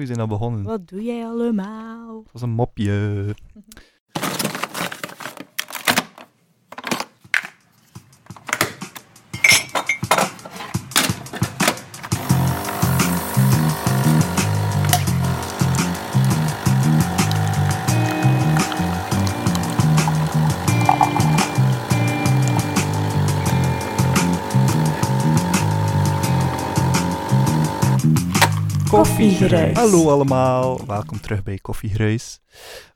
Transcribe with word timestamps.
we 0.00 0.06
zijn 0.06 0.20
al 0.20 0.26
begonnen. 0.26 0.62
Wat 0.62 0.88
doe 0.88 1.02
jij 1.02 1.24
allemaal? 1.24 2.22
Het 2.22 2.32
was 2.32 2.42
een 2.42 2.50
mopje. 2.50 3.34
Koffiegeruis. 29.24 29.76
Hallo 29.76 30.10
allemaal, 30.10 30.86
welkom 30.86 31.20
terug 31.20 31.42
bij 31.42 31.58
Koffiegruis. 31.58 32.40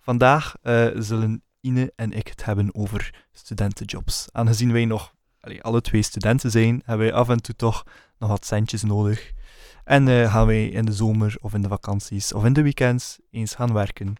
Vandaag 0.01 0.57
eh, 0.63 0.87
zullen 0.95 1.43
Ine 1.61 1.93
en 1.97 2.13
ik 2.13 2.29
het 2.29 2.45
hebben 2.45 2.75
over 2.75 3.27
studentenjobs. 3.33 4.27
Aangezien 4.33 4.73
wij 4.73 4.85
nog 4.85 5.15
alle 5.61 5.81
twee 5.81 6.03
studenten 6.03 6.51
zijn, 6.51 6.83
hebben 6.85 7.07
wij 7.07 7.17
af 7.17 7.29
en 7.29 7.43
toe 7.43 7.57
toch 7.57 7.85
nog 8.19 8.29
wat 8.31 8.47
centjes 8.47 8.83
nodig. 8.83 9.33
En 9.85 10.09
eh, 10.09 10.33
gaan 10.33 10.47
wij 10.47 10.67
in 10.69 10.85
de 10.85 10.93
zomer 10.93 11.37
of 11.41 11.55
in 11.55 11.63
de 11.63 11.69
vakanties 11.69 12.33
of 12.33 12.45
in 12.45 12.53
de 12.53 12.63
weekends 12.63 13.19
eens 13.31 13.55
gaan 13.55 13.73
werken. 13.73 14.15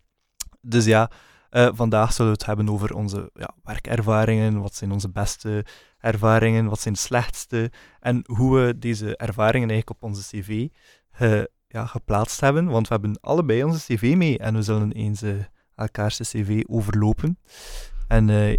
Dus 0.61 0.85
ja, 0.85 1.11
eh, 1.51 1.69
vandaag 1.73 2.13
zullen 2.13 2.33
we 2.33 2.39
het 2.39 2.47
hebben 2.47 2.71
over 2.71 2.95
onze 2.95 3.31
ja, 3.35 3.55
werkervaringen. 3.63 4.61
Wat 4.61 4.75
zijn 4.75 4.93
onze 4.93 5.11
beste 5.11 5.65
ervaringen? 5.99 6.69
Wat 6.69 6.81
zijn 6.81 6.95
de 6.95 7.01
slechtste? 7.01 7.71
En 8.01 8.25
hoe 8.27 8.59
we 8.59 8.79
deze 8.79 9.17
ervaringen 9.17 9.71
eigenlijk 9.71 10.03
op 10.03 10.09
onze 10.09 10.23
cv 10.23 10.69
ja, 11.69 11.87
geplaatst 11.87 12.41
hebben. 12.41 12.67
Want 12.67 12.89
we 12.89 12.95
hebben 12.95 13.21
allebei 13.21 13.65
onze 13.65 13.95
cv 13.95 14.15
mee 14.17 14.39
en 14.39 14.55
we 14.55 14.63
zullen 14.63 14.93
eens 14.93 15.23
eh, 15.23 15.35
elkaars 15.75 16.19
cv 16.19 16.63
overlopen. 16.67 17.39
En 18.09 18.31
eh, 18.31 18.59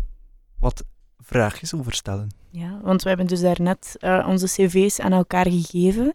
wat 0.59 0.83
vraagjes 1.17 1.73
over 1.73 1.93
stellen. 1.93 2.29
Ja, 2.49 2.79
want 2.81 3.03
we 3.03 3.09
hebben 3.09 3.27
dus 3.27 3.41
daarnet 3.41 3.95
eh 3.99 4.25
onze 4.29 4.45
cv's 4.45 4.99
aan 4.99 5.13
elkaar 5.13 5.49
gegeven. 5.49 6.13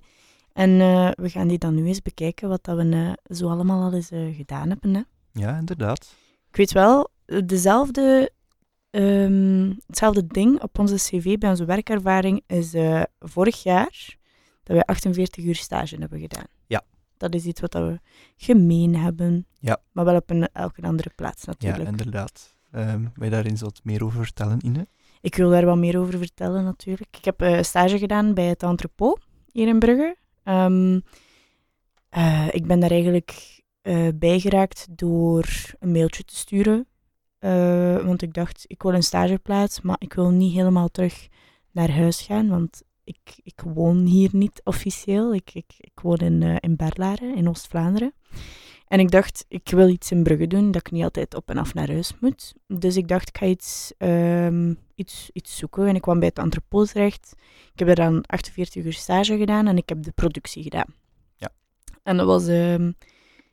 En 0.53 0.78
we 1.17 1.28
gaan 1.28 1.48
die 1.48 1.59
dan 1.59 1.75
nu 1.75 1.87
eens 1.87 2.03
bekijken 2.03 2.48
wat 2.48 2.65
dat 2.65 2.77
we 2.77 3.19
zo 3.34 3.48
allemaal 3.48 3.83
al 3.83 3.95
eens 3.95 4.11
gedaan 4.37 4.69
hebben. 4.69 4.95
Hè. 4.95 5.00
Ja, 5.33 5.59
inderdaad. 5.59 6.15
Ik 6.48 6.56
weet 6.56 6.72
wel, 6.72 7.11
dezelfde, 7.45 8.33
ehm, 8.91 9.72
hetzelfde 9.87 10.27
ding 10.27 10.62
op 10.62 10.78
onze 10.78 10.95
cv 10.95 11.39
bij 11.39 11.50
onze 11.50 11.65
werkervaring 11.65 12.42
is 12.47 12.75
vorig 13.19 13.62
jaar 13.62 14.17
dat 14.62 14.77
wij 14.77 14.84
48 14.84 15.45
uur 15.45 15.55
stage 15.55 15.97
hebben 15.97 16.20
gedaan. 16.20 16.53
Dat 17.17 17.34
is 17.34 17.45
iets 17.45 17.61
wat 17.61 17.75
we 17.75 18.01
gemeen 18.37 18.97
hebben. 18.97 19.47
Ja. 19.59 19.81
Maar 19.93 20.05
wel 20.05 20.17
op 20.17 20.31
een, 20.31 20.48
elke 20.53 20.83
andere 20.83 21.11
plaats 21.15 21.45
natuurlijk. 21.45 21.83
Ja, 21.83 21.89
inderdaad. 21.89 22.56
Ehm 22.71 23.03
wil 23.15 23.25
je 23.25 23.31
daar 23.31 23.45
eens 23.45 23.61
wat 23.61 23.81
meer 23.83 24.05
over 24.05 24.23
vertellen, 24.23 24.67
Ine? 24.67 24.87
Ik 25.21 25.34
wil 25.34 25.51
daar 25.51 25.65
wat 25.65 25.77
meer 25.77 25.98
over 25.98 26.19
vertellen 26.19 26.65
natuurlijk. 26.65 27.17
Ik 27.17 27.25
heb 27.25 27.43
eh, 27.43 27.62
stage 27.62 27.98
gedaan 27.98 28.34
bij 28.34 28.45
het 28.45 28.62
entrepot 28.62 29.19
hier 29.53 29.69
in 29.69 29.79
Brugge. 29.79 30.17
Ehm, 30.43 31.01
eh, 32.09 32.48
ik 32.51 32.67
ben 32.67 32.81
daar 32.81 32.91
eigenlijk 32.91 33.62
eh, 33.83 34.09
bijgeraakt 34.15 34.87
door 34.91 35.47
een 35.78 35.93
mailtje 35.93 36.25
te 36.25 36.37
sturen. 36.37 36.87
Want 38.05 38.23
ik 38.23 38.34
dacht, 38.34 38.65
ik 38.67 38.83
wil 38.83 38.95
een 38.95 39.03
stageplaats, 39.03 39.81
maar 39.81 39.97
ik 39.99 40.12
wil 40.12 40.31
niet 40.31 40.55
helemaal 40.55 40.89
terug 40.89 41.28
naar 41.71 41.91
huis 41.91 42.21
gaan, 42.21 42.49
want 42.49 42.83
ik, 43.05 43.41
ik 43.42 43.60
woon 43.60 44.05
hier 44.05 44.30
niet 44.33 44.60
officieel. 44.64 45.34
Ik, 45.34 45.55
ik, 45.55 45.74
ik 45.78 46.00
woon 46.02 46.16
in, 46.16 46.42
eh, 46.42 46.56
in 46.60 46.77
Berlaren, 46.77 47.34
in 47.36 47.48
Oost-Vlaanderen. 47.48 48.14
En 48.88 49.00
ik 49.00 49.10
dacht, 49.10 49.44
ik 49.48 49.69
wil 49.69 49.88
iets 49.88 50.10
in 50.10 50.22
Brugge 50.22 50.47
doen, 50.47 50.70
dat 50.70 50.86
ik 50.86 50.92
niet 50.92 51.02
altijd 51.02 51.34
op 51.34 51.50
en 51.50 51.58
af 51.58 51.75
naar 51.75 51.88
huis 51.88 52.12
moet. 52.20 52.55
Dus 52.66 52.97
ik 52.97 53.08
dacht, 53.08 53.28
ik 53.28 53.38
ga 53.38 53.47
iets, 53.47 53.92
ehm, 53.98 54.75
iets, 54.94 55.30
iets 55.32 55.56
zoeken. 55.56 55.86
En 55.86 55.94
ik 55.94 56.03
kwam 56.03 56.19
bij 56.19 56.28
het 56.28 56.38
entrepot 56.38 56.93
terecht. 56.93 57.34
Ik 57.72 57.78
heb 57.78 57.88
er 57.88 57.94
dan 57.94 58.25
48 58.26 58.84
uur 58.84 58.93
stage 58.93 59.37
gedaan 59.37 59.66
en 59.66 59.76
ik 59.76 59.88
heb 59.88 60.03
de 60.03 60.12
productie 60.12 60.62
gedaan. 60.62 60.94
Ja. 61.34 61.48
En 62.03 62.16
dat 62.16 62.26
was 62.26 62.47
ehm, 62.47 62.93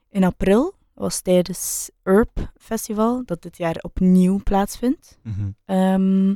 in 0.10 0.24
april, 0.24 0.74
was 0.94 1.22
tijdens 1.22 1.90
Urp 2.04 2.52
Festival, 2.58 3.26
dat 3.26 3.42
dit 3.42 3.58
jaar 3.58 3.78
opnieuw 3.82 4.40
plaatsvindt. 4.44 5.20
Ehm, 5.66 6.36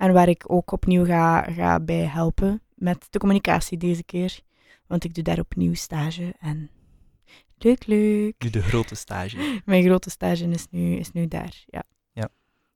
en 0.00 0.12
waar 0.12 0.28
ik 0.28 0.44
ook 0.46 0.72
opnieuw 0.72 1.04
ga, 1.04 1.42
ga 1.42 1.80
bij 1.80 2.04
helpen 2.04 2.62
met 2.74 3.06
de 3.10 3.18
communicatie 3.18 3.78
deze 3.78 4.04
keer. 4.04 4.40
Want 4.86 5.04
ik 5.04 5.14
doe 5.14 5.24
daar 5.24 5.38
opnieuw 5.38 5.74
stage 5.74 6.34
en 6.40 6.70
leuk, 7.58 7.86
leuk. 7.86 8.34
Nu 8.38 8.50
de 8.50 8.62
grote 8.62 8.94
stage. 8.94 9.36
Mijn 9.64 9.84
grote 9.84 10.10
stage 10.10 10.44
is 10.48 10.66
nu, 10.70 10.96
is 10.96 11.12
nu 11.12 11.28
daar, 11.28 11.64
ja. 11.66 11.82
Ja. 12.12 12.28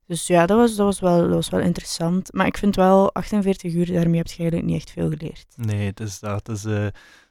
Dus 0.06 0.26
ja, 0.26 0.46
dat 0.46 0.58
was, 0.58 0.76
dat, 0.76 0.86
was 0.86 1.00
wel, 1.00 1.20
dat 1.20 1.30
was 1.30 1.48
wel 1.48 1.60
interessant. 1.60 2.32
Maar 2.32 2.46
ik 2.46 2.56
vind 2.58 2.76
wel, 2.76 3.12
48 3.12 3.74
uur, 3.74 3.86
daarmee 3.92 4.18
heb 4.18 4.26
je 4.26 4.38
eigenlijk 4.38 4.70
niet 4.70 4.76
echt 4.80 4.90
veel 4.90 5.10
geleerd. 5.10 5.46
Nee, 5.56 5.86
het 5.86 6.00
is 6.00 6.18
dat. 6.18 6.46
Het 6.46 6.56
is 6.56 6.64
eh, 6.64 6.84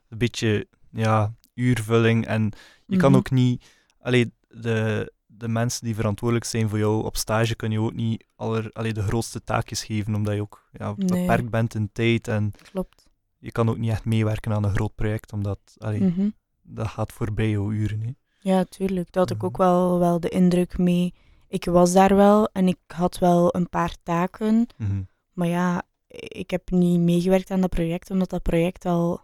een 0.10 0.18
beetje 0.18 0.68
ja, 0.92 1.34
uurvulling. 1.54 2.26
En 2.26 2.52
je 2.88 2.98
kan 2.98 3.10
Mhm. 3.10 3.20
ook 3.20 3.32
niet... 3.32 3.66
Allee, 4.00 4.32
de, 4.48 5.12
de 5.38 5.48
mensen 5.48 5.86
die 5.86 5.96
verantwoordelijk 5.96 6.48
zijn 6.48 6.70
voor 6.70 6.78
jou 6.78 7.04
op 7.04 7.18
stage 7.18 7.56
kun 7.56 7.72
je 7.72 7.80
ook 7.80 7.94
niet 7.94 8.26
aller, 8.36 8.70
allee, 8.74 8.94
de 8.94 9.02
grootste 9.02 9.44
taakjes 9.44 9.84
geven, 9.84 10.16
omdat 10.16 10.34
je 10.34 10.42
ook 10.42 10.68
ja, 10.72 10.94
Nee. 10.98 11.08
beperkt 11.22 11.50
bent 11.50 11.76
in 11.76 11.90
tijd. 11.94 12.28
En 12.28 12.52
Klopt. 12.72 13.08
je 13.40 13.52
kan 13.52 13.70
ook 13.70 13.78
niet 13.78 13.90
echt 13.90 14.06
meewerken 14.06 14.52
aan 14.54 14.64
een 14.64 14.76
groot 14.76 14.96
project, 14.96 15.34
omdat 15.34 15.60
allee, 15.78 16.02
Mhm. 16.04 16.30
dat 16.62 16.88
gaat 16.88 17.12
voorbij 17.12 17.50
jouw 17.50 17.72
uren. 17.72 18.02
Hè. 18.02 18.12
Ja, 18.40 18.64
tuurlijk. 18.64 19.12
Dat 19.12 19.30
had 19.30 19.38
ik 19.38 19.44
ook 19.44 19.58
wel, 19.58 20.00
wel 20.00 20.20
de 20.20 20.30
indruk 20.30 20.78
mee. 20.78 21.14
Ik 21.48 21.66
was 21.66 21.94
daar 21.94 22.16
wel 22.16 22.48
en 22.52 22.68
ik 22.68 22.78
had 22.88 23.18
wel 23.20 23.56
een 23.56 23.70
paar 23.70 23.96
taken. 24.04 24.68
Mhm. 24.78 25.02
Maar 25.34 25.48
ja, 25.48 25.84
ik 26.08 26.50
heb 26.50 26.70
niet 26.72 27.00
meegewerkt 27.00 27.52
aan 27.52 27.62
dat 27.62 27.70
project, 27.70 28.10
omdat 28.12 28.30
dat 28.30 28.42
project 28.42 28.86
al 28.86 29.22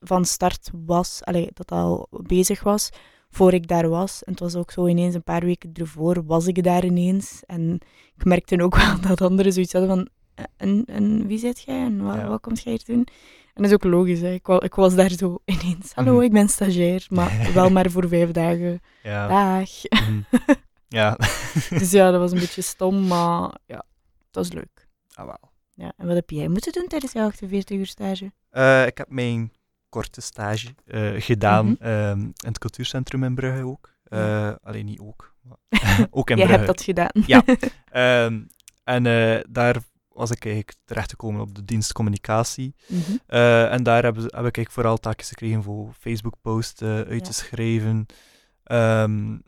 van 0.00 0.24
start 0.24 0.70
was, 0.86 1.20
allee, 1.24 1.48
dat 1.52 1.70
al 1.72 2.08
bezig 2.10 2.62
was, 2.62 2.90
voor 3.34 3.52
ik 3.52 3.66
daar 3.68 3.88
was. 3.88 4.24
En 4.24 4.30
het 4.32 4.40
was 4.40 4.54
ook 4.54 4.70
zo 4.70 4.86
ineens 4.86 5.14
een 5.14 5.22
paar 5.22 5.44
weken 5.44 5.70
ervoor, 5.72 6.24
was 6.24 6.46
ik 6.46 6.62
daar 6.62 6.84
ineens. 6.84 7.42
En 7.46 7.78
ik 8.16 8.24
merkte 8.24 8.62
ook 8.62 8.76
wel 8.82 9.00
dat 9.00 9.20
anderen 9.20 9.52
zoiets 9.52 9.72
hadden 9.72 9.90
van, 9.90 10.08
"Eh, 10.34 10.44
en, 10.56 10.82
en 10.86 11.26
wie 11.26 11.38
zit 11.38 11.60
jij 11.60 11.80
en 11.84 12.02
wat, 12.02 12.14
Ja. 12.14 12.28
wat 12.28 12.40
komt 12.40 12.62
jij 12.62 12.72
hier 12.72 12.96
doen? 12.96 13.06
En 13.54 13.62
dat 13.62 13.64
is 13.64 13.72
ook 13.72 13.84
logisch, 13.84 14.20
hè. 14.20 14.32
Ik, 14.32 14.48
ik 14.48 14.74
was 14.74 14.94
daar 14.94 15.10
zo 15.10 15.38
ineens, 15.44 15.92
hallo, 15.94 16.12
Mhm. 16.14 16.22
ik 16.22 16.32
ben 16.32 16.48
stagiair, 16.48 17.06
maar 17.10 17.50
wel 17.54 17.70
maar 17.70 17.90
voor 17.90 18.08
vijf 18.08 18.30
dagen. 18.30 18.80
Ja. 19.02 19.28
Dag. 19.28 19.70
Mhm. 19.90 20.20
ja. 20.88 21.16
Dus 21.70 21.90
ja, 21.90 22.10
dat 22.10 22.20
was 22.20 22.32
een 22.32 22.38
beetje 22.38 22.62
stom, 22.62 23.06
maar 23.06 23.54
ja, 23.66 23.84
het 24.26 24.34
was 24.34 24.52
leuk. 24.52 24.88
Ah, 25.14 25.24
wel. 25.26 25.50
Ja, 25.76 25.92
en 25.96 26.06
wat 26.06 26.14
heb 26.16 26.30
jij 26.30 26.48
moeten 26.48 26.72
doen 26.72 26.86
tijdens 26.86 27.12
jouw 27.12 27.26
48 27.26 27.76
uur 27.78 27.86
stage? 27.86 28.32
Eh, 28.50 28.86
ik 28.86 28.98
heb 28.98 29.10
mijn 29.10 29.52
korte 29.94 30.20
stage 30.20 30.74
eh, 30.86 31.12
gedaan 31.16 31.66
Mhm. 31.66 31.82
ehm, 31.82 32.20
in 32.20 32.34
het 32.48 32.58
cultuurcentrum 32.58 33.24
in 33.24 33.34
Brugge 33.34 33.64
ook. 33.66 33.92
Eh, 34.04 34.18
Ja. 34.18 34.58
Alleen 34.62 34.84
niet 34.84 35.00
ook. 35.00 35.34
maar 35.42 35.56
ook 36.10 36.30
in 36.30 36.36
Jij 36.36 36.46
Brugge. 36.46 36.64
hebt 36.64 36.66
dat 36.76 36.82
gedaan. 36.82 37.10
Ja. 37.26 37.42
Ehm, 38.24 38.42
en 38.84 39.06
eh, 39.06 39.40
daar 39.50 39.76
was 40.08 40.30
ik 40.30 40.44
eigenlijk 40.44 40.76
terechtgekomen 40.84 41.40
op 41.40 41.54
de 41.54 41.64
dienst 41.64 41.92
communicatie. 41.92 42.74
Mhm. 42.86 43.00
Eh, 43.26 43.72
en 43.72 43.82
daar 43.82 44.02
heb, 44.04 44.14
heb 44.16 44.24
ik 44.26 44.32
eigenlijk 44.34 44.70
vooral 44.70 44.96
taakjes 44.98 45.28
gekregen 45.28 45.62
voor 45.62 45.92
Facebook-posts 45.98 46.80
eh, 46.82 46.88
uit 46.94 47.08
Ja. 47.08 47.18
te 47.20 47.32
schrijven. 47.32 48.06
ehm, 48.64 49.38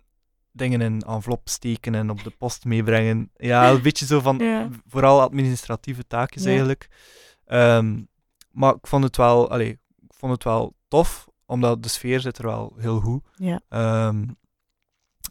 dingen 0.52 0.80
in 0.80 1.00
envelop 1.02 1.48
steken 1.48 1.94
en 1.94 2.10
op 2.10 2.22
de 2.24 2.30
post 2.30 2.64
meebrengen. 2.64 3.30
Ja, 3.36 3.70
een 3.70 3.82
beetje 3.82 4.06
zo 4.06 4.20
van 4.20 4.38
Ja. 4.52 4.68
vooral 4.86 5.20
administratieve 5.20 6.06
taakjes 6.06 6.42
Ja. 6.42 6.48
eigenlijk. 6.48 6.88
Ehm, 7.44 8.02
maar 8.50 8.74
ik 8.74 8.86
vond 8.86 9.04
het 9.04 9.16
wel, 9.16 9.50
allee, 9.50 9.78
vond 10.18 10.32
het 10.32 10.44
wel 10.44 10.74
tof, 10.88 11.28
omdat 11.46 11.82
de 11.82 11.88
sfeer 11.88 12.20
zit 12.20 12.38
er 12.38 12.46
wel 12.46 12.72
heel 12.76 13.00
goed. 13.00 13.24
Ja. 13.34 13.60
Ehm, 13.68 14.24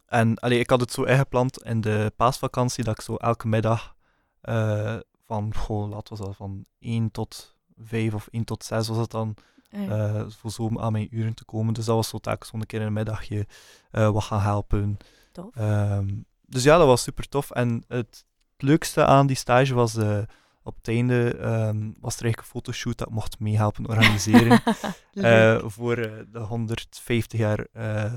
en 0.06 0.40
allee, 0.40 0.60
ik 0.60 0.70
had 0.70 0.80
het 0.80 0.92
zo 0.92 1.04
ingepland 1.04 1.64
in 1.64 1.82
de 1.82 2.12
paasvakantie 2.16 2.84
dat 2.84 2.98
ik 2.98 3.02
zo 3.02 3.16
elke 3.16 3.48
middag 3.48 3.96
eh, 4.42 4.98
van, 5.26 5.56
goh, 5.56 5.90
we 5.90 6.16
dat 6.16 6.36
van 6.36 6.66
1 6.80 7.12
tot 7.12 7.56
5 7.78 8.14
of 8.14 8.28
1 8.32 8.44
tot 8.44 8.64
6 8.64 8.88
was 8.88 8.98
het 8.98 9.12
dan, 9.12 9.36
eh, 9.70 10.26
voor 10.28 10.52
zo 10.52 10.80
aan 10.80 10.92
mijn 10.92 11.08
uren 11.12 11.34
te 11.34 11.46
komen. 11.46 11.74
Dus 11.74 11.86
dat 11.86 11.96
was 11.96 12.10
zo 12.10 12.18
taak, 12.18 12.44
zo'n 12.44 12.66
keer 12.66 12.80
in 12.80 12.86
een 12.86 12.94
middagje 12.94 13.48
eh, 13.92 14.10
wat 14.10 14.24
gaan 14.24 14.42
helpen. 14.42 14.98
Tof. 15.32 15.56
Ehm, 15.56 16.08
dus 16.46 16.64
ja, 16.64 16.78
dat 16.78 16.88
was 16.88 17.04
super 17.04 17.30
tof. 17.30 17.52
En 17.52 17.84
het 17.88 18.26
leukste 18.58 19.06
aan 19.06 19.28
die 19.28 19.36
stage 19.36 19.74
was 19.74 19.96
eh, 19.96 20.20
op 20.66 20.76
het 20.78 20.88
einde 20.88 21.38
ehm, 21.38 21.92
was 22.00 22.16
er 22.16 22.24
eigenlijk 22.24 22.38
een 22.38 22.44
fotoshoot 22.44 22.98
dat 22.98 23.08
ik 23.08 23.14
mocht 23.14 23.40
meehelpen 23.40 23.88
organiseren. 23.90 24.62
Eh, 25.14 25.58
voor 25.66 25.98
eh, 25.98 26.12
de 26.32 26.40
150 26.40 27.40
jaar, 27.40 27.68
eh, 27.74 28.14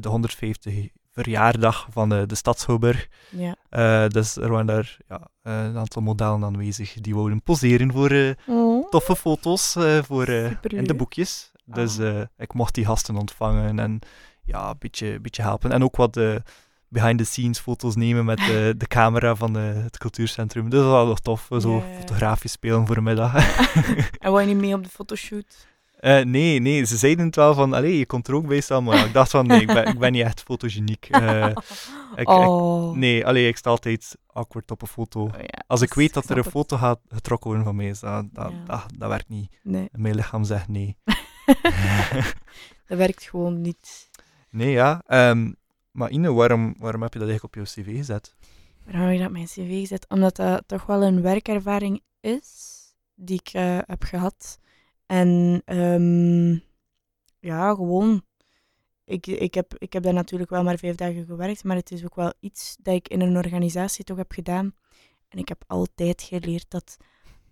de 0.00 0.08
150 0.08 0.88
verjaardag 1.10 1.86
van 1.90 2.08
de 2.08 2.26
Schouwburg. 2.56 3.08
ja. 3.30 3.56
Eh, 3.68 4.08
dus 4.08 4.36
er 4.36 4.50
waren 4.50 4.66
daar 4.66 4.96
ja, 5.08 5.28
een 5.42 5.76
aantal 5.78 6.02
modellen 6.02 6.44
aanwezig 6.44 6.92
die 6.94 7.14
wouden 7.14 7.42
poseren 7.42 7.92
voor 7.92 8.10
eh, 8.10 8.30
Oh, 8.46 8.90
toffe 8.90 9.16
foto's 9.16 9.76
eh, 9.76 10.02
voor, 10.02 10.28
in 10.62 10.84
de 10.84 10.94
boekjes. 10.94 11.50
Dus 11.64 11.98
Ah. 11.98 12.18
eh, 12.20 12.26
ik 12.36 12.54
mocht 12.54 12.74
die 12.74 12.84
gasten 12.84 13.16
ontvangen 13.16 13.78
en 13.78 13.98
ja, 14.44 14.68
een 14.70 14.76
beetje, 14.78 15.20
beetje 15.20 15.42
helpen. 15.42 15.72
En 15.72 15.82
ook 15.84 15.96
wat 15.96 16.16
eh, 16.16 16.34
behind-the-scenes 16.88 17.58
foto's 17.58 17.96
nemen 17.96 18.24
met 18.24 18.38
eh, 18.38 18.46
de 18.76 18.86
camera 18.88 19.34
van 19.34 19.58
eh, 19.58 19.62
het 19.82 19.98
cultuurcentrum. 19.98 20.70
Dus 20.70 20.80
dat 20.80 20.90
was 20.90 21.04
wel 21.04 21.14
tof, 21.14 21.48
zo 21.62 21.76
ja. 21.76 21.98
fotografisch 21.98 22.52
spelen 22.52 22.86
voor 22.86 22.96
een 22.96 23.02
middag. 23.02 23.34
En 24.18 24.30
wou 24.32 24.40
je 24.40 24.46
niet 24.46 24.56
mee 24.56 24.74
op 24.74 24.82
de 24.82 24.88
fotoshoot? 24.88 25.66
Eh, 25.98 26.24
nee, 26.24 26.58
nee, 26.60 26.84
ze 26.84 26.96
zeiden 26.96 27.26
het 27.26 27.36
wel 27.36 27.54
van, 27.54 27.72
allee, 27.72 27.98
je 27.98 28.06
komt 28.06 28.28
er 28.28 28.34
ook 28.34 28.46
bij 28.46 28.60
staan, 28.60 28.84
maar 28.84 29.06
ik 29.06 29.12
dacht 29.12 29.30
van, 29.30 29.46
nee, 29.46 29.60
ik 29.60 29.66
ben, 29.66 29.86
ik 29.86 29.98
ben 29.98 30.12
niet 30.12 30.22
echt 30.24 30.42
fotogeniek. 30.42 31.06
Eh, 31.10 31.46
ik- 31.48 31.58
ik- 32.16 32.28
oh. 32.28 32.96
nee, 32.96 33.26
allee, 33.26 33.48
ik 33.48 33.56
sta 33.56 33.70
altijd 33.70 34.16
awkward 34.26 34.70
op 34.70 34.82
een 34.82 34.88
foto. 34.88 35.20
Oh, 35.22 35.30
ja, 35.38 35.64
Als 35.66 35.80
ik 35.80 35.94
weet 35.94 36.14
dat 36.14 36.24
er 36.24 36.36
een 36.36 36.42
het. 36.42 36.50
foto 36.52 36.76
gaat 36.76 36.98
getrokken 37.08 37.46
worden 37.48 37.66
van 37.66 37.76
mij, 37.76 37.86
is 37.88 38.00
dat, 38.00 38.24
dat, 38.32 38.50
Ja. 38.52 38.64
dat, 38.66 38.84
dat 38.98 39.08
werkt 39.08 39.28
niet. 39.28 39.58
Nee, 39.62 39.88
Mijn 39.92 40.14
lichaam 40.14 40.44
zegt 40.44 40.68
nee. 40.68 40.96
dat 42.88 42.98
werkt 42.98 43.22
gewoon 43.22 43.60
niet. 43.60 44.10
nee, 44.50 44.70
ja. 44.70 45.02
ehm, 45.06 45.52
maar 45.98 46.10
Ine, 46.10 46.32
waarom, 46.32 46.74
waarom 46.78 47.02
heb 47.02 47.12
je 47.12 47.18
dat 47.18 47.28
eigenlijk 47.28 47.56
op 47.56 47.64
jouw 47.64 47.84
cv 47.84 47.96
gezet? 47.96 48.34
Waarom 48.84 49.02
heb 49.02 49.12
ik 49.12 49.18
dat 49.18 49.26
op 49.26 49.32
mijn 49.32 49.46
cv 49.46 49.80
gezet? 49.80 50.06
Omdat 50.08 50.36
dat 50.36 50.62
toch 50.66 50.86
wel 50.86 51.02
een 51.02 51.22
werkervaring 51.22 52.02
is 52.20 52.76
die 53.14 53.40
ik 53.44 53.48
eh, 53.52 53.78
heb 53.86 54.02
gehad. 54.02 54.58
En 55.06 55.62
ehm, 55.64 56.50
ja, 57.40 57.74
gewoon. 57.74 58.22
Ik, 59.04 59.26
ik, 59.26 59.54
heb, 59.54 59.74
ik 59.78 59.92
heb 59.92 60.02
daar 60.02 60.12
natuurlijk 60.12 60.50
wel 60.50 60.62
maar 60.62 60.78
vijf 60.78 60.94
dagen 60.94 61.24
gewerkt, 61.24 61.64
maar 61.64 61.76
het 61.76 61.90
is 61.90 62.04
ook 62.04 62.14
wel 62.14 62.32
iets 62.40 62.76
dat 62.82 62.94
ik 62.94 63.08
in 63.08 63.20
een 63.20 63.36
organisatie 63.36 64.04
toch 64.04 64.16
heb 64.16 64.32
gedaan. 64.32 64.74
En 65.28 65.38
ik 65.38 65.48
heb 65.48 65.64
altijd 65.66 66.22
geleerd 66.22 66.66
dat, 66.68 66.96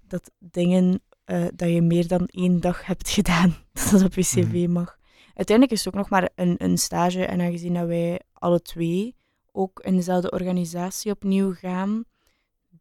dat 0.00 0.30
dingen, 0.38 1.02
eh, 1.24 1.44
dat 1.54 1.68
je 1.68 1.82
meer 1.82 2.08
dan 2.08 2.26
één 2.26 2.60
dag 2.60 2.86
hebt 2.86 3.10
gedaan, 3.10 3.54
dat 3.72 3.90
dat 3.90 4.02
op 4.02 4.14
je 4.14 4.22
cv 4.22 4.52
Mhm. 4.52 4.72
mag. 4.72 4.98
Uiteindelijk 5.36 5.78
is 5.78 5.84
het 5.84 5.94
ook 5.94 6.00
nog 6.00 6.10
maar 6.10 6.30
een, 6.34 6.54
een 6.58 6.78
stage 6.78 7.24
en 7.24 7.40
aangezien 7.40 7.74
dat 7.74 7.86
wij 7.86 8.20
alle 8.32 8.62
twee 8.62 9.16
ook 9.52 9.80
in 9.80 9.96
dezelfde 9.96 10.30
organisatie 10.30 11.12
opnieuw 11.12 11.54
gaan, 11.54 12.04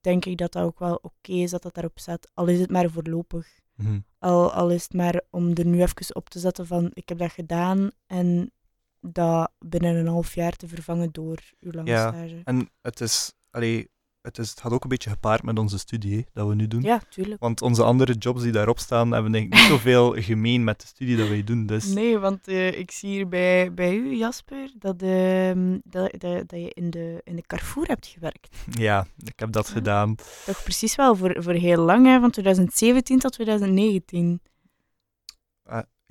denk 0.02 0.26
ik 0.26 0.38
dat 0.38 0.52
dat 0.52 0.64
ook 0.64 0.80
wel 0.80 1.00
oké 1.02 1.32
is 1.32 1.52
dat 1.52 1.62
dat 1.62 1.74
daarop 1.74 2.00
staat. 2.00 2.30
Al 2.34 2.48
is 2.48 2.60
het 2.60 2.72
maar 2.72 2.90
voorlopig. 2.90 3.48
Hm. 3.76 4.00
Al, 4.20 4.54
al 4.54 4.70
is 4.72 4.84
het 4.84 4.94
maar 4.94 5.22
om 5.30 5.54
er 5.54 5.66
nu 5.66 5.82
even 5.82 6.16
op 6.16 6.30
te 6.30 6.40
zetten 6.40 6.68
van 6.68 6.92
ik 6.94 7.10
heb 7.10 7.18
dat 7.18 7.32
gedaan 7.32 7.92
en 8.06 8.52
dat 9.00 9.52
binnen 9.60 9.96
een 9.96 10.08
half 10.08 10.36
jaar 10.36 10.56
te 10.56 10.68
vervangen 10.68 11.12
door 11.12 11.40
uw 11.60 11.72
lange 11.72 11.90
Ja, 11.90 12.08
stage. 12.08 12.42
En 12.44 12.70
het 12.82 13.02
is, 13.02 13.34
allee, 13.50 13.90
het 14.26 14.38
is, 14.38 14.50
het 14.50 14.62
gaat 14.62 14.72
ook 14.72 14.84
een 14.84 14.90
beetje 14.90 15.10
gepaard 15.10 15.44
met 15.44 15.60
onze 15.60 15.78
studie 15.80 16.16
hè, 16.16 16.22
dat 16.34 16.48
we 16.48 16.56
nu 16.56 16.68
doen. 16.68 16.82
Ja, 16.82 17.02
tuurlijk. 17.10 17.42
Want 17.42 17.62
onze 17.62 17.84
andere 17.84 18.14
jobs 18.14 18.42
die 18.42 18.52
daarop 18.52 18.80
staan, 18.80 19.12
hebben 19.12 19.32
denk 19.32 19.46
ik 19.46 19.54
niet 19.54 19.68
zoveel 19.70 20.12
gemeen 20.32 20.64
met 20.64 20.82
de 20.82 20.88
studie 20.88 21.18
dat 21.18 21.28
wij 21.28 21.44
doen. 21.44 21.66
Dus 21.66 21.86
Nee, 21.86 22.18
want 22.20 22.48
eh, 22.48 22.80
ik 22.80 22.92
zie 22.92 23.10
hier 23.10 23.28
bij, 23.28 23.74
bij 23.74 23.96
u, 23.96 24.16
Jasper, 24.16 24.72
dat, 24.80 25.02
ehm, 25.02 25.78
dat, 25.84 26.12
dat, 26.20 26.50
dat 26.50 26.60
je 26.60 26.72
in 26.74 26.90
de, 26.90 27.22
in 27.24 27.36
de 27.36 27.42
Carrefour 27.42 27.88
hebt 27.88 28.08
gewerkt. 28.08 28.56
ja, 28.70 29.08
ik 29.26 29.40
heb 29.40 29.52
dat 29.52 29.68
Ja. 29.68 29.74
gedaan. 29.74 30.16
Toch 30.46 30.64
precies 30.64 30.96
wel 30.96 31.16
voor, 31.16 31.36
voor 31.44 31.54
heel 31.54 31.82
lang, 31.82 32.06
hè, 32.06 32.20
van 32.20 32.32
2017 32.32 33.20
tot 33.20 33.32
2019. 33.32 34.42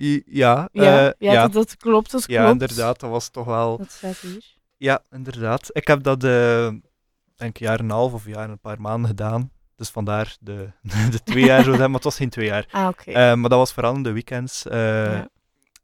I- 0.01 0.23
ja, 0.27 0.69
Ja, 0.73 0.83
eh, 1.07 1.13
ja, 1.19 1.33
ja, 1.33 1.43
Dat, 1.43 1.53
dat 1.53 1.77
klopt, 1.77 2.11
dat 2.11 2.25
ja, 2.27 2.37
klopt. 2.45 2.53
inderdaad. 2.63 3.01
Dat 3.01 3.11
was 3.11 3.29
toch 3.29 3.45
wel... 3.47 3.77
Dat 3.79 3.91
staat 3.91 4.17
hier. 4.19 4.45
Ja, 4.77 5.03
inderdaad. 5.11 5.69
Ik 5.73 5.87
heb 5.87 6.03
dat, 6.03 6.25
eh 6.25 6.69
denk 7.37 7.59
een 7.59 7.67
jaar 7.67 7.79
en 7.79 7.85
een 7.85 7.91
half 7.91 8.13
of 8.13 8.25
een 8.25 8.33
jaar 8.33 8.45
en 8.45 8.51
een 8.51 8.59
paar 8.59 8.81
maanden 8.81 9.09
gedaan. 9.09 9.51
Dus 9.77 9.89
vandaar 9.91 10.37
de, 10.41 10.71
de 11.11 11.23
twee 11.25 11.45
jaar 11.45 11.63
zo 11.63 11.77
maar 11.77 11.89
het 11.91 12.05
was 12.05 12.17
geen 12.17 12.31
twee 12.31 12.47
jaar. 12.47 12.67
Ah. 12.71 12.89
Eh, 13.05 13.15
maar 13.15 13.51
dat 13.51 13.59
was 13.59 13.73
vooral 13.73 13.95
in 13.95 14.03
de 14.03 14.13
weekends. 14.13 14.67
eh, 14.67 15.13
Ja. 15.13 15.29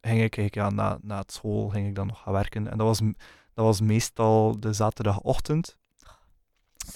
Ging 0.00 0.23
ik 0.37 0.55
ja, 0.55 0.70
na, 0.70 0.99
na 1.02 1.19
het 1.19 1.32
school 1.32 1.69
ging 1.69 1.87
ik 1.88 1.94
dan 1.94 2.06
nog 2.06 2.23
gaan 2.23 2.32
werken. 2.32 2.70
En 2.70 2.79
dat 2.79 2.87
was, 2.87 2.99
dat 3.55 3.64
was 3.64 3.81
meestal 3.81 4.61
de 4.61 4.73
zaterdagochtend. 4.73 5.76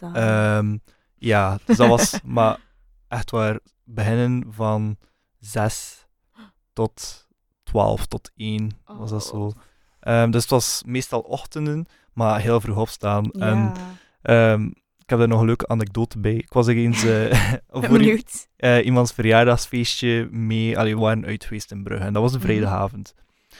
Ehm, 0.01 0.77
ja, 1.15 1.59
dus 1.65 1.77
dat 1.77 1.89
was 1.89 2.21
maar 2.25 2.59
echt 3.09 3.31
waar 3.31 3.59
beginnen 3.85 4.45
van 4.53 4.97
zes 5.39 6.07
tot 6.73 7.27
twaalf 7.63 8.07
tot 8.07 8.31
één 8.37 8.71
was 8.87 9.11
dat 9.11 9.25
zo. 9.25 9.37
Oh. 9.37 9.51
Ehm, 10.01 10.31
dus 10.31 10.43
het 10.43 10.51
was 10.51 10.83
meestal 10.87 11.21
ochtenden, 11.21 11.87
maar 12.13 12.41
heel 12.41 12.61
vroeg 12.61 12.77
opstaan. 12.79 13.31
En 13.31 13.73
ehm, 14.25 14.65
ik 14.99 15.11
heb 15.11 15.19
daar 15.19 15.29
nog 15.29 15.41
een 15.41 15.47
leuke 15.47 15.67
anekdote 15.69 16.19
bij. 16.19 16.35
Ik 16.35 16.53
was 16.53 16.67
er 16.67 16.77
eens 16.77 17.05
eh, 17.05 17.53
voor 17.89 18.01
eh, 18.57 18.85
iemands 18.85 19.13
verjaardagsfeestje 19.13 20.29
mee. 20.31 20.79
Allee, 20.79 20.95
we 20.95 21.01
waren 21.01 21.25
uit 21.27 21.45
geweest 21.45 21.71
in 21.71 21.83
Brugge 21.83 22.05
en 22.05 22.13
dat 22.13 22.23
was 22.23 22.33
een 22.33 22.39
Mhm. 22.39 22.47
vrijdagavond. 22.47 23.15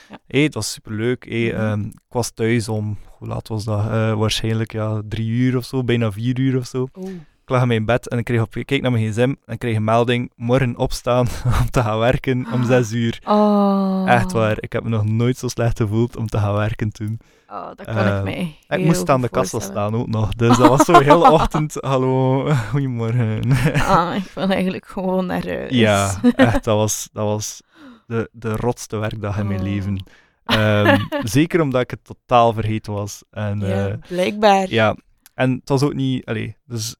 Ja. 0.09 0.17
Hey, 0.27 0.41
het 0.41 0.53
was 0.53 0.71
superleuk. 0.71 1.25
Hey, 1.29 1.51
Mhm. 1.53 1.61
ehm, 1.61 1.79
ik 1.81 1.93
was 2.09 2.31
thuis 2.31 2.69
om, 2.69 2.97
hoe 3.17 3.27
laat 3.27 3.47
was 3.47 3.63
dat? 3.63 3.79
Eh, 3.79 4.13
waarschijnlijk 4.13 4.71
ja, 4.71 5.01
drie 5.09 5.29
uur 5.29 5.57
of 5.57 5.65
zo, 5.65 5.83
bijna 5.83 6.11
vier 6.11 6.39
uur 6.39 6.57
of 6.57 6.65
zo. 6.65 6.87
Oh. 6.93 7.09
Ik 7.43 7.51
lag 7.51 7.61
in 7.61 7.67
mijn 7.67 7.85
bed 7.85 8.07
en 8.09 8.17
ik, 8.17 8.23
kreeg 8.25 8.41
op, 8.41 8.55
ik 8.55 8.65
keek 8.65 8.81
naar 8.81 8.91
mijn 8.91 9.11
gsm 9.11 9.33
en 9.45 9.57
kreeg 9.57 9.75
een 9.75 9.83
melding, 9.83 10.31
morgen 10.35 10.77
opstaan 10.77 11.27
om 11.61 11.69
te 11.69 11.81
gaan 11.81 11.99
werken 11.99 12.47
om 12.53 12.63
zes 12.73 12.91
uur. 12.91 13.19
Oh. 13.25 14.03
Echt 14.07 14.31
waar, 14.31 14.57
ik 14.59 14.73
heb 14.73 14.83
me 14.83 14.89
nog 14.89 15.05
nooit 15.05 15.37
zo 15.37 15.47
slecht 15.47 15.77
gevoeld 15.79 16.15
om 16.15 16.27
te 16.27 16.37
gaan 16.37 16.53
werken 16.53 16.91
toen. 16.91 17.19
Oh, 17.49 17.67
dat 17.75 17.85
kan 17.85 17.95
Eh, 17.97 18.17
ik 18.17 18.23
mij 18.23 18.55
En 18.67 18.79
ik 18.79 18.85
moest 18.85 19.09
aan 19.09 19.21
de 19.21 19.29
kassa 19.29 19.59
staan 19.59 19.95
ook 19.95 20.07
nog, 20.07 20.33
dus 20.33 20.57
dat 20.57 20.67
was 20.67 20.85
zo 20.85 20.99
heel 20.99 21.31
ochtend, 21.39 21.73
hallo, 21.79 22.45
goedemorgen. 22.71 23.51
Ah, 23.73 24.15
ik 24.15 24.31
wil 24.33 24.49
eigenlijk 24.49 24.85
gewoon 24.87 25.25
naar 25.25 25.47
huis. 25.47 25.71
Ja, 25.71 26.15
echt, 26.35 26.63
dat 26.63 26.75
was, 26.77 27.09
dat 27.13 27.25
was 27.25 27.61
de, 28.07 28.29
de 28.31 28.55
rotste 28.55 28.97
werkdag 28.97 29.37
in 29.37 29.47
mijn 29.47 29.59
Oh. 29.59 29.65
leven. 29.65 30.03
Ehm, 30.45 30.99
zeker 31.23 31.61
omdat 31.61 31.81
ik 31.81 31.89
het 31.91 32.03
totaal 32.03 32.53
vergeten 32.53 32.93
was. 32.93 33.23
En, 33.31 33.59
Ja, 33.59 33.87
eh, 33.87 33.95
blijkbaar. 34.07 34.69
ja. 34.69 34.95
en 35.33 35.51
het 35.51 35.69
was 35.69 35.83
ook 35.83 35.93
niet, 35.93 36.25
allee, 36.25 36.55
dus 36.65 36.95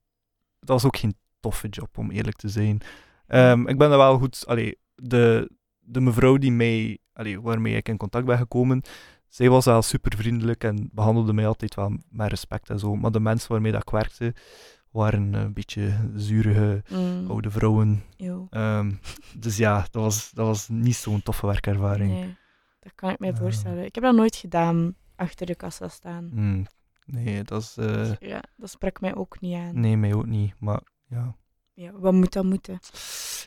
het 0.59 0.69
was 0.69 0.86
ook 0.86 0.98
geen 0.98 1.15
toffe 1.39 1.68
job, 1.68 1.98
om 1.98 2.12
eerlijk 2.12 2.36
te 2.38 2.50
zijn. 2.50 2.81
Ehm, 3.27 3.68
ik 3.68 3.77
ben 3.77 3.91
er 3.91 3.98
wel 3.98 4.18
goed, 4.18 4.44
allee, 4.48 4.77
de, 4.95 5.50
de 5.80 6.01
mevrouw 6.01 6.38
die 6.38 6.51
mij, 6.51 6.98
allee, 7.13 7.41
waarmee 7.41 7.75
ik 7.75 7.88
in 7.89 7.98
contact 7.98 8.25
ben 8.25 8.38
gekomen, 8.38 8.81
zij 9.36 9.50
was 9.50 9.66
wel 9.66 9.82
super 9.82 10.18
vriendelijk 10.18 10.64
en 10.64 10.90
behandelde 10.94 11.34
mij 11.34 11.48
altijd 11.48 11.76
wel 11.76 11.98
met 12.10 12.30
respect 12.30 12.70
en 12.70 12.80
zo. 12.80 12.96
Maar 12.96 13.12
de 13.12 13.20
mensen 13.20 13.52
waarmee 13.52 13.72
dat 13.72 13.82
ik 13.82 13.90
werkte, 13.90 14.34
waren 14.92 15.34
een 15.34 15.54
beetje 15.54 16.12
zurige 16.16 16.84
Mm, 16.90 17.30
oude 17.30 17.52
vrouwen. 17.52 18.04
Ehm, 18.50 18.92
dus 19.38 19.58
ja, 19.58 19.80
dat 19.92 20.02
was, 20.04 20.32
dat 20.32 20.46
was 20.46 20.68
niet 20.70 20.96
zo'n 20.96 21.24
toffe 21.24 21.46
werkervaring. 21.46 22.12
Nee, 22.12 22.36
dat 22.80 22.92
kan 22.96 23.10
ik 23.10 23.20
mij 23.20 23.30
Eh. 23.32 23.38
voorstellen. 23.38 23.86
Ik 23.86 23.96
heb 23.96 24.04
dat 24.04 24.16
nooit 24.16 24.36
gedaan, 24.36 24.96
achter 25.16 25.46
de 25.46 25.56
kassa 25.56 25.88
staan. 25.88 26.30
Hmm, 26.34 26.65
nee, 27.06 27.44
dat 27.44 27.62
is... 27.62 27.77
eh, 27.77 28.15
Ja, 28.20 28.44
dat 28.58 28.70
sprak 28.70 29.01
mij 29.01 29.15
ook 29.15 29.42
niet 29.42 29.56
aan. 29.56 29.80
nee, 29.80 29.98
mij 29.98 30.13
ook 30.13 30.25
niet. 30.25 30.54
Maar 30.60 30.82
ja... 31.08 31.36
Ja, 31.75 31.91
wat 31.94 32.13
moet 32.13 32.34
dat 32.34 32.44
moeten? 32.44 32.79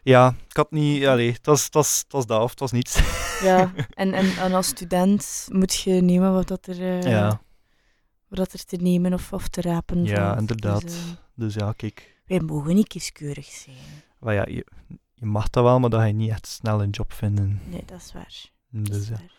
Ja, 0.03 0.35
ik 0.49 0.57
had 0.57 0.71
niet... 0.71 1.07
Allee, 1.07 1.33
het 1.33 1.47
was, 1.47 1.65
het 1.65 1.75
was, 1.75 1.99
het 1.99 2.13
was 2.13 2.27
dat 2.27 2.43
of 2.43 2.51
het 2.51 2.61
was 2.61 2.73
niets. 2.73 3.01
Ja, 3.43 3.73
en, 3.95 4.13
en, 4.13 4.37
en 4.37 4.53
als 4.53 4.67
student 4.67 5.49
moet 5.53 5.75
je 5.75 5.93
nemen 5.93 6.33
wat 6.33 6.49
dat 6.49 6.67
er, 6.67 6.81
eh, 6.81 7.03
ja, 7.03 7.41
wat 8.29 8.39
dat 8.39 8.53
er 8.53 8.65
te 8.65 8.77
nemen 8.77 9.13
of, 9.13 9.33
of 9.33 9.49
te 9.49 9.61
rapen 9.61 10.05
Ja, 10.05 10.27
valt. 10.27 10.39
inderdaad. 10.41 10.81
Dus, 10.83 10.93
eh, 10.95 11.03
dus 11.35 11.55
ja, 11.55 11.73
kijk. 11.73 12.17
wij 12.27 12.41
mogen 12.41 12.75
niet 12.75 12.89
kieskeurig 12.89 13.47
zijn. 13.47 13.77
Maar 14.19 14.35
ja, 14.35 14.45
je, 14.47 14.67
je 15.15 15.27
mag 15.27 15.51
dat 15.51 15.65
wel, 15.65 15.79
maar 15.79 15.91
dan 15.91 16.01
ga 16.01 16.07
je 16.07 16.13
niet 16.13 16.31
echt 16.31 16.47
snel 16.47 16.83
een 16.83 16.91
job 16.91 17.13
vinden. 17.13 17.61
Nee, 17.69 17.83
dat 17.87 17.99
is 18.01 18.13
waar. 18.13 18.51
Dat 18.71 18.87
Dus 18.87 18.97
is 19.01 19.09
ja. 19.09 19.15
waar. 19.15 19.37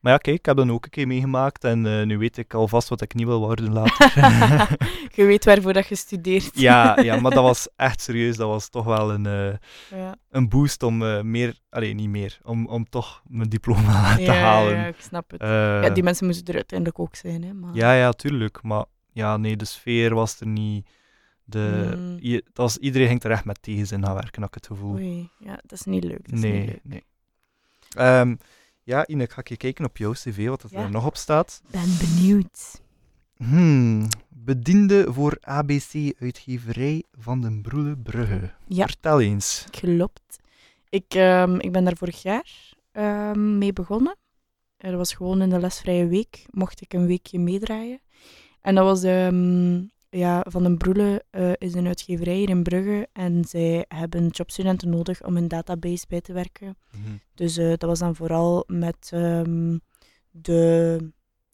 Maar 0.00 0.12
ja, 0.12 0.18
kijk, 0.18 0.36
ik 0.36 0.46
heb 0.46 0.56
dat 0.56 0.68
ook 0.68 0.84
een 0.84 0.90
keer 0.90 1.06
meegemaakt 1.06 1.64
en 1.64 1.86
eh, 1.86 2.06
nu 2.06 2.18
weet 2.18 2.36
ik 2.36 2.54
alvast 2.54 2.88
wat 2.88 3.00
ik 3.00 3.14
niet 3.14 3.26
wil 3.26 3.40
worden 3.40 3.72
later. 3.72 4.12
je 5.16 5.24
weet 5.24 5.44
waarvoor 5.44 5.72
dat 5.72 5.86
je 5.88 5.94
studeert. 5.94 6.60
ja, 6.60 7.00
ja, 7.00 7.20
maar 7.20 7.30
dat 7.30 7.42
was 7.42 7.68
echt 7.76 8.00
serieus. 8.00 8.36
Dat 8.36 8.48
was 8.48 8.68
toch 8.68 8.84
wel 8.84 9.12
een, 9.12 9.26
eh, 9.26 9.98
ja. 9.98 10.16
een 10.30 10.48
boost 10.48 10.82
om 10.82 11.02
eh, 11.02 11.20
meer... 11.22 11.58
Allee, 11.70 11.94
niet 11.94 12.08
meer. 12.08 12.38
Om, 12.42 12.66
om 12.66 12.88
toch 12.88 13.22
mijn 13.26 13.48
diploma 13.48 14.14
te 14.16 14.22
Ja, 14.22 14.34
halen. 14.34 14.74
Ja, 14.76 14.86
ik 14.86 15.00
snap 15.00 15.30
het. 15.30 15.40
Ja, 15.40 15.90
die 15.90 16.02
mensen 16.02 16.26
moeten 16.26 16.44
er 16.46 16.54
uiteindelijk 16.54 16.98
ook 16.98 17.14
zijn. 17.14 17.42
Hè, 17.44 17.52
maar... 17.52 17.74
Ja, 17.74 17.92
ja, 17.92 18.12
tuurlijk. 18.12 18.62
Maar 18.62 18.84
ja, 19.12 19.36
nee, 19.36 19.56
de 19.56 19.64
sfeer 19.64 20.14
was 20.14 20.40
er 20.40 20.46
niet. 20.46 20.88
De, 21.44 21.92
Mm. 21.96 22.16
je, 22.20 22.44
was, 22.54 22.76
iedereen 22.76 23.08
ging 23.08 23.22
er 23.22 23.30
echt 23.30 23.44
met 23.44 23.62
tegenzin 23.62 24.04
gaan 24.04 24.14
werken, 24.14 24.40
had 24.40 24.48
ik 24.48 24.54
het 24.54 24.66
gevoel. 24.66 24.94
Oei, 24.94 25.28
ja, 25.38 25.58
dat 25.62 25.72
is 25.72 25.84
niet 25.84 26.04
leuk. 26.04 26.24
Dat 26.28 26.38
is 26.38 26.42
niet 26.42 26.52
nee, 26.52 26.66
leuk. 26.66 26.80
nee. 26.82 27.04
Ehm, 27.96 28.36
ja, 28.82 29.06
Ine, 29.06 29.22
ik 29.22 29.30
ga 29.32 29.40
je 29.44 29.56
kijken 29.56 29.84
op 29.84 29.96
jouw 29.96 30.12
cv, 30.12 30.48
wat 30.48 30.62
er 30.62 30.68
Ja. 30.72 30.88
nog 30.88 31.06
op 31.06 31.16
staat. 31.16 31.62
ben 31.70 31.96
benieuwd. 31.98 32.80
Hmm, 33.36 34.08
bediende 34.28 35.12
voor 35.12 35.36
ABC-uitgeverij 35.40 37.02
van 37.18 37.40
den 37.40 37.62
Broele 37.62 37.96
Brugge. 37.96 38.50
Ja. 38.66 38.86
Vertel 38.86 39.20
eens. 39.20 39.64
Klopt. 39.70 40.38
Ik, 40.88 41.14
ehm, 41.14 41.54
ik 41.58 41.72
ben 41.72 41.84
daar 41.84 41.96
vorig 41.96 42.22
jaar 42.22 42.72
ehm, 42.92 43.58
mee 43.58 43.72
begonnen. 43.72 44.16
Dat 44.76 44.94
was 44.94 45.12
gewoon 45.14 45.42
in 45.42 45.50
de 45.50 45.58
lesvrije 45.60 46.06
week. 46.06 46.44
Mocht 46.50 46.80
ik 46.80 46.92
een 46.92 47.06
weekje 47.06 47.38
meedraaien. 47.38 48.00
En 48.60 48.74
dat 48.74 48.84
was 48.84 49.02
ehm, 49.02 49.82
ja, 50.10 50.44
Van 50.48 50.62
den 50.62 50.76
Broele 50.76 51.24
eh, 51.30 51.52
is 51.58 51.74
een 51.74 51.86
uitgeverij 51.86 52.34
hier 52.34 52.48
in 52.48 52.62
Brugge 52.62 53.08
en 53.12 53.44
zij 53.44 53.84
hebben 53.88 54.26
jobstudenten 54.26 54.90
nodig 54.90 55.24
om 55.24 55.34
hun 55.34 55.48
database 55.48 56.04
bij 56.08 56.20
te 56.20 56.32
werken. 56.32 56.76
Mhm. 56.90 57.16
Dus 57.34 57.56
eh, 57.56 57.68
dat 57.68 57.82
was 57.82 57.98
dan 57.98 58.16
vooral 58.16 58.64
met 58.66 59.10
ehm, 59.12 59.78
de, 60.30 60.98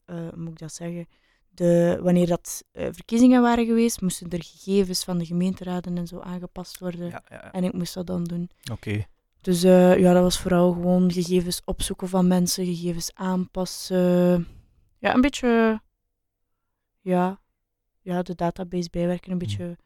eh, 0.05 0.15
hoe 0.15 0.37
moet 0.37 0.51
ik 0.51 0.59
dat 0.59 0.73
zeggen, 0.73 1.07
de, 1.49 1.99
wanneer 2.01 2.27
dat 2.27 2.63
verkiezingen 2.73 3.41
waren 3.41 3.65
geweest, 3.65 4.01
moesten 4.01 4.29
er 4.29 4.43
gegevens 4.43 5.03
van 5.03 5.17
de 5.17 5.25
gemeenteraden 5.25 5.97
en 5.97 6.07
zo 6.07 6.19
aangepast 6.19 6.79
worden. 6.79 7.05
Ja, 7.05 7.23
ja, 7.29 7.35
ja. 7.35 7.51
En 7.51 7.63
ik 7.63 7.73
moest 7.73 7.93
dat 7.93 8.07
dan 8.07 8.23
doen. 8.23 8.49
Oké. 8.71 9.05
Dus 9.41 9.61
ja, 9.61 10.13
dat 10.13 10.23
was 10.23 10.39
vooral 10.39 10.71
gewoon 10.71 11.11
gegevens 11.11 11.61
opzoeken 11.65 12.09
van 12.09 12.27
mensen, 12.27 12.65
gegevens 12.65 13.11
aanpassen. 13.13 14.47
Ja, 14.99 15.13
een 15.13 15.21
beetje, 15.21 15.81
ja, 17.01 17.39
ja 18.07 18.21
de 18.21 18.35
database 18.35 18.89
bijwerken, 18.91 19.31
een 19.31 19.37
beetje, 19.37 19.77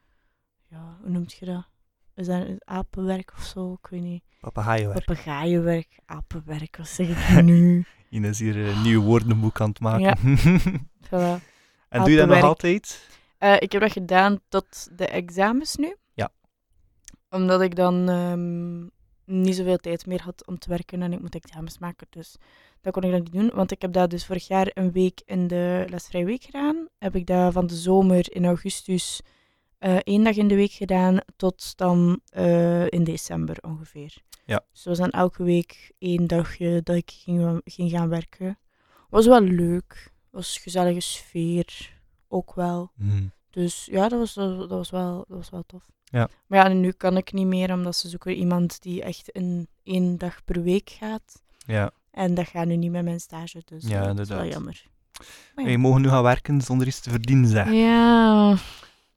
ja, 0.68 0.98
hoe 1.00 1.10
noemt 1.10 1.32
je 1.32 1.44
dat? 1.46 1.68
Is 2.14 2.26
dat 2.26 2.46
apenwerk 2.64 3.32
of 3.36 3.42
zo? 3.44 3.72
Ik 3.72 3.86
weet 3.90 4.02
niet. 4.02 4.22
Papegaaienwerk. 4.40 5.04
Papegaaienwerk, 5.04 5.98
apenwerk, 6.04 6.76
wat 6.76 6.88
zeg 6.88 7.08
ik 7.08 7.42
nu? 7.44 7.84
Ines 8.08 8.38
hier 8.38 8.56
een 8.56 8.82
nieuw 8.82 9.02
woordenboek 9.02 9.60
aan 9.60 9.68
het 9.68 9.80
maken. 9.80 10.36
Ja. 10.36 10.58
Voilà. 11.06 11.42
en 11.88 12.00
doe 12.00 12.10
je 12.10 12.16
dat 12.16 12.28
nog 12.28 12.42
altijd? 12.42 13.08
Eh, 13.38 13.56
ik 13.58 13.72
heb 13.72 13.80
dat 13.80 13.92
gedaan 13.92 14.40
tot 14.48 14.88
de 14.98 15.06
examens 15.06 15.76
nu. 15.76 15.96
Ja. 16.14 16.30
Omdat 17.30 17.60
ik 17.60 17.76
dan 17.76 18.08
ehm, 18.08 18.86
niet 19.24 19.56
zoveel 19.56 19.76
tijd 19.76 20.06
meer 20.06 20.22
had 20.22 20.46
om 20.46 20.58
te 20.58 20.68
werken 20.68 21.02
en 21.02 21.12
ik 21.12 21.20
moet 21.20 21.34
examens 21.34 21.78
maken. 21.78 22.06
Dus 22.10 22.36
dat 22.80 22.92
kon 22.92 23.02
ik 23.02 23.10
dan 23.10 23.22
niet 23.22 23.32
doen. 23.32 23.50
Want 23.54 23.70
ik 23.70 23.82
heb 23.82 23.92
dat 23.92 24.10
dus 24.10 24.26
vorig 24.26 24.46
jaar 24.46 24.70
een 24.74 24.92
week 24.92 25.22
in 25.24 25.46
de 25.46 25.84
lesvrije 25.88 26.24
week 26.24 26.42
gedaan. 26.42 26.88
Heb 26.98 27.16
ik 27.16 27.26
dat 27.26 27.52
van 27.52 27.66
de 27.66 27.74
zomer 27.74 28.34
in 28.34 28.44
augustus 28.44 29.20
eh, 29.78 29.96
één 29.96 30.24
dag 30.24 30.36
in 30.36 30.48
de 30.48 30.54
week 30.54 30.72
gedaan 30.72 31.18
tot 31.36 31.76
dan 31.76 32.20
eh, 32.28 32.90
in 32.90 33.04
december 33.04 33.56
ongeveer. 33.60 34.14
Ja. 34.44 34.64
Dus 34.72 34.84
was 34.84 34.98
dan 34.98 35.10
elke 35.10 35.42
week 35.42 35.92
één 35.98 36.26
dagje 36.26 36.80
dat 36.82 36.96
ik 36.96 37.10
ging, 37.10 37.60
ging 37.64 37.90
gaan 37.90 38.08
werken. 38.08 38.58
Was 39.10 39.26
wel 39.26 39.40
leuk. 39.40 40.12
Was 40.30 40.54
een 40.54 40.62
gezellige 40.62 41.00
sfeer. 41.00 42.00
Ook 42.28 42.54
wel. 42.54 42.90
Mhm. 42.96 43.26
Dus 43.50 43.84
ja, 43.90 44.08
dat 44.08 44.18
was, 44.18 44.34
dat 44.34 44.68
was, 44.68 44.90
wel, 44.90 45.24
dat 45.28 45.36
was 45.36 45.50
wel 45.50 45.62
tof. 45.66 45.90
Ja. 46.12 46.28
Maar 46.46 46.68
ja, 46.68 46.74
nu 46.74 46.92
kan 46.92 47.16
ik 47.16 47.32
niet 47.32 47.46
meer, 47.46 47.72
omdat 47.72 47.96
ze 47.96 48.08
zoeken 48.08 48.34
iemand 48.34 48.82
die 48.82 49.02
echt 49.02 49.28
in 49.28 49.68
één 49.82 50.18
dag 50.18 50.44
per 50.44 50.62
week 50.62 50.90
gaat. 50.90 51.42
Ja. 51.66 51.90
En 52.10 52.34
dat 52.34 52.46
gaat 52.48 52.66
nu 52.66 52.76
niet 52.76 52.90
met 52.90 53.04
mijn 53.04 53.20
stage, 53.20 53.62
dus 53.64 53.86
Ja, 53.88 54.06
dat 54.06 54.18
is 54.18 54.28
wel 54.28 54.46
jammer. 54.46 54.84
Maar 55.54 55.64
ja. 55.64 55.70
je 55.70 55.78
mogen 55.78 56.00
nu 56.02 56.08
gaan 56.08 56.22
werken 56.22 56.60
zonder 56.60 56.86
iets 56.86 57.00
te 57.00 57.10
verdienen, 57.10 57.48
zeg. 57.48 57.70
Ja, 57.72 58.56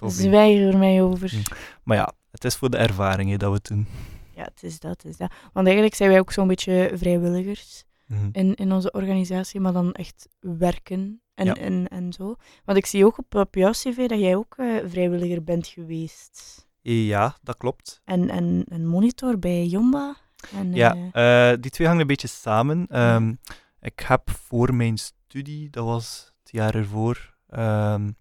zwijg 0.06 0.60
er 0.74 0.78
mij 0.78 1.02
over. 1.02 1.30
Hm. 1.30 1.54
Maar 1.84 1.98
ja, 1.98 2.12
het 2.32 2.46
is 2.46 2.56
voor 2.56 2.70
de 2.70 2.78
ervaring 2.78 3.30
hè, 3.30 3.38
dat 3.38 3.50
we 3.50 3.56
het 3.56 3.68
doen. 3.68 3.88
Ja, 4.36 4.44
het 4.44 4.64
is 4.64 4.80
dat, 4.80 4.92
het 4.92 5.06
is 5.06 5.18
dat. 5.18 5.32
Want 5.54 5.66
eigenlijk 5.66 5.96
zijn 5.96 6.10
wij 6.10 6.20
ook 6.20 6.32
zo'n 6.32 6.48
beetje 6.48 6.92
vrijwilligers 6.94 7.84
Mhm. 8.08 8.30
in, 8.32 8.56
in 8.56 8.72
onze 8.72 8.92
organisatie, 8.92 9.60
maar 9.60 9.74
dan 9.74 9.92
echt 9.94 10.28
werken 10.40 11.22
en, 11.34 11.46
Ja. 11.46 11.56
en, 11.56 11.88
en 11.88 12.14
zo. 12.14 12.36
Want 12.66 12.78
ik 12.78 12.86
zie 12.86 13.06
ook 13.06 13.18
op, 13.18 13.36
op 13.36 13.56
jouw 13.56 13.72
cv 13.72 14.08
dat 14.08 14.20
jij 14.20 14.36
ook 14.36 14.54
eh, 14.58 14.68
vrijwilliger 14.86 15.44
bent 15.44 15.68
geweest. 15.68 16.66
Ja, 16.94 17.38
dat 17.42 17.58
klopt. 17.58 18.01
En, 18.04 18.30
en, 18.30 18.65
en 18.70 18.86
monitor 18.86 19.39
bij 19.39 19.65
Jomba. 19.65 20.15
En, 20.56 20.74
Ja, 20.74 20.96
eh, 21.12 21.51
eh, 21.51 21.58
die 21.62 21.72
twee 21.72 21.88
hangen 21.88 22.01
een 22.01 22.08
beetje 22.08 22.27
samen. 22.27 22.88
Ehm, 22.88 23.34
ik 23.82 24.00
heb 24.00 24.30
voor 24.30 24.75
mijn 24.75 24.98
studie, 24.98 25.70
dat 25.70 25.86
was 25.86 26.34
het 26.39 26.51
jaar 26.51 26.75
ervoor, 26.75 27.36
ehm, 27.50 28.12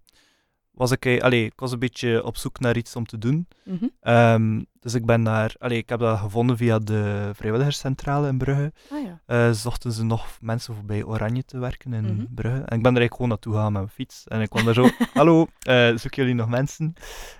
was 0.75 0.91
ik, 0.91 1.05
eh, 1.05 1.21
allee, 1.21 1.45
ik 1.45 1.53
was 1.59 1.71
een 1.71 1.79
beetje 1.79 2.23
op 2.23 2.37
zoek 2.37 2.59
naar 2.59 2.77
iets 2.77 2.95
om 2.95 3.05
te 3.05 3.17
doen. 3.17 3.47
mhm. 3.63 3.85
Ehm, 4.01 4.61
dus 4.79 4.93
ik 4.93 5.05
ben 5.05 5.21
naar, 5.21 5.55
allee, 5.59 5.77
ik 5.77 5.89
heb 5.89 5.99
dat 5.99 6.17
gevonden 6.19 6.57
via 6.57 6.79
de 6.79 7.29
vrijwilligerscentrale 7.33 8.27
in 8.27 8.37
Brugge. 8.37 8.73
Ah 8.91 8.97
ja. 9.03 9.21
Eh, 9.25 9.51
zochten 9.51 9.91
ze 9.91 10.03
nog 10.03 10.27
mensen 10.41 10.73
voor 10.75 10.85
bij 10.85 11.03
Oranje 11.03 11.43
te 11.45 11.57
werken 11.59 11.93
in 11.93 12.03
Mhm. 12.03 12.25
Brugge. 12.29 12.57
En 12.57 12.61
ik 12.63 12.67
ben 12.67 12.77
er 12.77 12.83
eigenlijk 12.85 13.13
gewoon 13.13 13.29
naartoe 13.29 13.53
gegaan 13.53 13.71
met 13.71 13.81
mijn 13.81 13.93
fiets. 13.93 14.23
En 14.27 14.41
ik 14.41 14.49
kwam 14.49 14.65
daar 14.65 14.73
zo, 14.73 14.87
hallo, 15.13 15.47
eh, 15.59 15.87
zoeken 15.87 16.11
jullie 16.21 16.33
nog 16.33 16.49
mensen? 16.49 16.93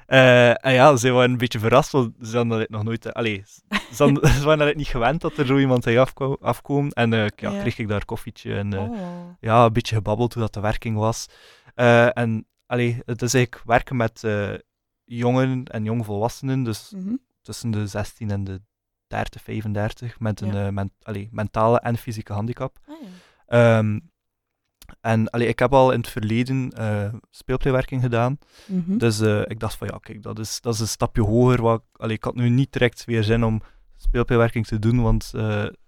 En 0.06 0.74
ja, 0.74 0.96
ze 0.96 1.12
waren 1.12 1.32
een 1.32 1.38
beetje 1.38 1.60
verrast, 1.60 1.92
want 1.92 2.13
ze 2.22 2.38
hadden 2.38 2.58
dat 2.60 2.70
nog 2.70 2.84
nooit... 2.84 3.13
Allee, 3.13 3.44
ze, 3.46 4.04
hadden- 4.04 4.22
ze 4.27 4.32
waren 4.32 4.48
eigenlijk 4.48 4.77
niet 4.77 4.88
gewend 4.88 5.22
dat 5.22 5.38
er 5.38 5.46
zo 5.46 5.58
iemand 5.58 5.88
afko- 5.88 6.38
afkomen. 6.42 6.92
En 6.92 7.12
ja, 7.12 7.27
Ja. 7.36 7.60
kreeg 7.62 7.77
ik 7.77 7.88
daar 7.88 8.06
koffietje 8.06 8.56
en 8.56 8.77
oh. 8.80 8.98
ja, 9.39 9.65
een 9.65 9.74
beetje 9.74 9.96
gebabbeld 9.96 10.34
hoe 10.34 10.42
dat 10.44 10.54
de 10.54 10.60
werking 10.60 10.98
was. 10.98 11.25
En 12.13 12.46
allee, 12.65 13.01
het 13.05 13.22
is 13.22 13.34
eigenlijk 13.34 13.65
werken 13.65 13.95
met 13.95 14.24
eh 14.24 14.53
jongeren 15.03 15.65
en 15.65 15.84
jongvolwassenen, 15.84 16.63
dus 16.63 16.91
Mhm. 16.95 17.15
tussen 17.41 17.72
de 17.72 17.88
16 17.88 18.31
en 18.31 18.43
de 18.43 18.62
30, 19.07 19.41
35, 19.43 20.19
met 20.19 20.41
een 20.41 20.53
Ja. 20.53 20.65
eh, 20.65 20.72
men- 20.72 20.93
allee, 21.01 21.27
mentale 21.31 21.79
en 21.79 21.98
fysieke 21.98 22.34
handicap. 22.34 22.77
Ah 22.88 22.95
ja. 23.01 23.07
Ehm, 23.79 24.00
en 25.01 25.29
allee, 25.29 25.48
ik 25.48 25.60
heb 25.60 25.74
al 25.74 25.91
in 25.91 26.00
het 26.00 26.10
verleden 26.10 26.72
speelplaywerking 27.29 28.01
gedaan, 28.01 28.38
Mhm. 28.67 28.98
dus 28.98 29.19
ik 29.45 29.60
dacht 29.60 29.75
van 29.75 29.88
ja, 29.88 29.98
kijk, 29.98 30.22
dat 30.24 30.39
is, 30.39 30.62
dat 30.62 30.74
is 30.74 30.79
een 30.79 30.88
stapje 30.88 31.22
hoger. 31.22 31.62
Wat, 31.62 31.84
allee, 31.91 32.15
ik 32.15 32.24
had 32.24 32.36
nu 32.36 32.50
niet 32.50 32.72
direct 32.72 33.05
weer 33.05 33.24
zin 33.24 33.43
om 33.43 33.62
speelplaywerking 33.95 34.67
te 34.67 34.79
doen, 34.79 35.01
want 35.01 35.31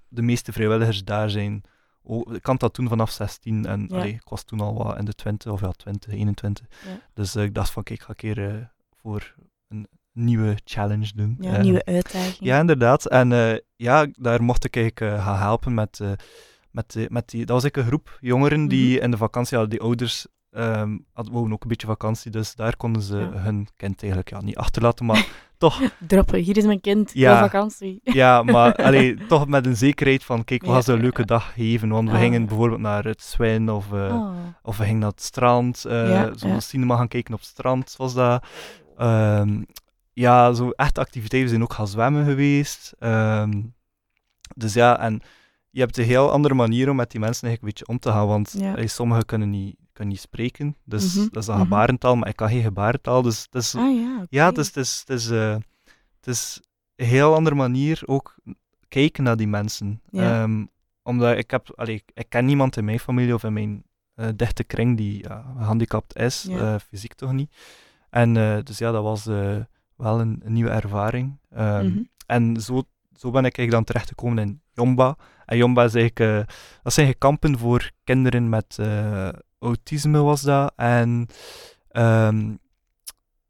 de 0.10 0.22
meeste 0.22 0.52
vrijwilligers 0.54 1.04
daar 1.04 1.30
zijn... 1.30 1.62
Oh, 2.10 2.34
ik 2.34 2.42
kan 2.42 2.56
dat 2.58 2.76
doen 2.76 2.88
vanaf 2.88 3.12
16 3.12 3.66
en 3.66 3.86
Ja. 3.90 3.96
allee, 3.96 4.14
ik 4.14 4.30
was 4.30 4.44
toen 4.44 4.60
al 4.60 4.74
wat 4.84 4.98
in 4.98 5.06
de 5.06 5.14
20 5.14 5.52
of 5.52 5.62
ja, 5.62 5.72
20, 5.72 6.14
21. 6.14 6.66
Ja. 6.86 7.00
Dus 7.14 7.36
eh, 7.36 7.44
ik 7.44 7.54
dacht 7.54 7.70
van 7.72 7.84
kijk, 7.84 8.00
ik 8.00 8.06
ga 8.06 8.10
een 8.12 8.16
keer 8.16 8.50
eh, 8.50 8.56
voor 9.02 9.36
een 9.68 9.88
nieuwe 10.12 10.58
challenge 10.64 11.12
doen. 11.16 11.38
Ja, 11.40 11.54
Eh, 11.54 11.62
nieuwe 11.64 11.86
uitdaging. 11.86 12.36
ja, 12.40 12.60
inderdaad. 12.60 13.06
En 13.06 13.62
ja, 13.76 14.08
daar 14.12 14.44
mocht 14.44 14.66
ik 14.66 14.76
eigenlijk 14.76 15.22
gaan 15.22 15.38
helpen 15.38 15.74
met, 15.74 16.00
met, 16.72 17.06
met 17.10 17.30
die... 17.30 17.46
Dat 17.46 17.62
was 17.62 17.64
eigenlijk 17.64 17.76
een 17.78 17.86
groep 17.86 18.18
jongeren 18.22 18.68
die 18.68 19.00
in 19.00 19.12
de 19.12 19.18
vakantie 19.18 19.58
hadden, 19.58 19.78
die 19.78 19.88
ouders 19.88 20.28
ehm 20.52 20.98
hadden 21.14 21.52
ook 21.52 21.62
een 21.64 21.68
beetje 21.70 21.88
vakantie, 21.88 22.32
dus 22.32 22.56
daar 22.56 22.76
konden 22.78 23.02
ze 23.02 23.16
hun 23.16 23.68
kind 23.76 24.02
eigenlijk 24.02 24.32
ja, 24.32 24.42
niet 24.42 24.58
achterlaten, 24.58 25.06
maar 25.06 25.28
toch, 25.58 25.82
Droppen, 26.08 26.40
hier 26.40 26.58
is 26.58 26.66
mijn 26.66 26.82
kind, 26.82 27.12
Ja. 27.14 27.32
ja. 27.32 27.40
vakantie. 27.40 28.00
ja, 28.04 28.44
maar 28.44 28.76
allee, 28.88 29.26
toch 29.28 29.48
met 29.48 29.66
een 29.66 29.76
zekerheid 29.78 30.24
van, 30.24 30.44
kijk, 30.44 30.62
we 30.66 30.72
gaan 30.72 30.84
ze 30.84 30.94
een 30.94 31.02
leuke 31.02 31.26
dag 31.26 31.54
geven, 31.54 31.90
want 31.90 32.10
we 32.10 32.16
Ah, 32.16 32.22
gingen 32.22 32.46
bijvoorbeeld 32.46 32.82
naar 32.82 33.04
het 33.04 33.22
Zwijn 33.22 33.70
of, 33.70 33.92
eh, 33.94 34.00
Oh. 34.16 34.36
of 34.64 34.78
we 34.78 34.84
gingen 34.84 35.00
naar 35.00 35.10
het 35.10 35.22
strand, 35.22 35.86
eh 35.86 36.10
Ja, 36.10 36.34
zo 36.38 36.48
ja. 36.48 36.60
cinema 36.60 36.96
gaan 36.98 37.08
kijken 37.08 37.34
op 37.34 37.40
het 37.40 37.50
strand, 37.50 37.94
was 37.98 38.14
dat. 38.14 38.44
Ehm, 38.98 39.62
ja, 40.14 40.54
zo 40.54 40.70
echte 40.70 41.00
activiteiten. 41.00 41.42
We 41.42 41.56
zijn 41.56 41.64
ook 41.64 41.74
gaan 41.74 41.88
zwemmen 41.88 42.26
geweest. 42.26 42.94
Ehm, 43.00 43.62
dus 44.56 44.74
ja, 44.74 45.00
en 45.00 45.22
je 45.70 45.80
hebt 45.80 45.98
een 45.98 46.04
heel 46.06 46.32
andere 46.32 46.54
manier 46.54 46.90
om 46.90 46.96
met 46.96 47.12
die 47.12 47.20
mensen 47.20 47.48
eigenlijk 47.48 47.62
een 47.78 47.86
beetje 47.86 47.94
om 47.94 48.00
te 48.14 48.20
gaan, 48.20 48.28
want 48.28 48.56
Ja. 48.60 48.76
eh, 48.76 48.88
sommigen 48.88 49.26
kunnen 49.26 49.50
niet, 49.50 49.76
kunnen 49.98 50.14
niet 50.14 50.24
spreken, 50.24 50.76
dus 50.84 51.14
dat 51.14 51.36
is 51.38 51.46
dan 51.46 51.56
mhm. 51.56 51.64
gebarentaal, 51.64 52.16
maar 52.16 52.28
ik 52.30 52.36
kan 52.36 52.50
geen 52.50 52.62
gebarentaal, 52.62 53.22
dus 53.22 53.42
het 53.42 53.56
is, 53.56 53.76
Ah 53.76 53.96
ja, 54.00 54.16
oké. 54.16 54.26
ja, 54.30 54.46
het 54.46 54.58
is, 54.58 54.68
het, 54.68 54.76
is, 54.78 55.00
het, 55.00 55.10
is, 55.10 55.30
eh, 55.30 55.56
het 56.18 56.28
is 56.28 56.62
een 56.96 57.06
heel 57.06 57.36
andere 57.36 57.56
manier 57.56 58.02
ook 58.06 58.36
kijken 58.88 59.24
naar 59.24 59.38
die 59.38 59.48
mensen. 59.48 60.02
Ja. 60.10 60.42
Ehm, 60.42 60.66
omdat 61.04 61.38
ik 61.38 61.52
heb, 61.52 61.72
allee, 61.76 62.04
ik- 62.14 62.26
ken 62.30 62.46
niemand 62.46 62.78
in 62.78 62.86
mijn 62.86 63.00
familie 63.00 63.34
of 63.34 63.44
in 63.44 63.54
mijn 63.54 63.84
eh, 64.16 64.28
dichte 64.36 64.64
kring 64.64 64.98
die 64.98 65.24
gehandicapt 65.58 66.16
is, 66.16 66.46
Ja. 66.50 66.58
eh, 66.74 66.80
fysiek 66.88 67.14
toch 67.14 67.32
niet. 67.32 67.56
En 68.10 68.34
dus 68.64 68.78
ja, 68.78 68.92
dat 68.92 69.04
was 69.04 69.26
wel 69.96 70.20
een, 70.20 70.42
een 70.44 70.54
nieuwe 70.54 70.70
ervaring. 70.70 71.38
Ehm, 71.50 71.86
Mhm. 71.86 72.02
En 72.26 72.62
zo, 72.62 72.84
zo 73.16 73.32
ben 73.32 73.46
ik 73.46 73.58
eigenlijk 73.58 73.72
dan 73.72 73.84
terechtgekomen 73.84 74.38
in 74.44 74.62
Jomba. 74.74 75.16
En 75.46 75.58
Jomba 75.58 75.84
is 75.84 75.94
eigenlijk, 75.96 76.50
dat 76.84 76.94
zijn 76.94 77.18
kampen 77.18 77.58
voor 77.58 77.92
kinderen 78.04 78.50
met 78.50 78.78
autisme 79.60 80.20
was 80.22 80.42
dat. 80.42 80.74
En 80.76 81.28
ehm, 81.90 82.48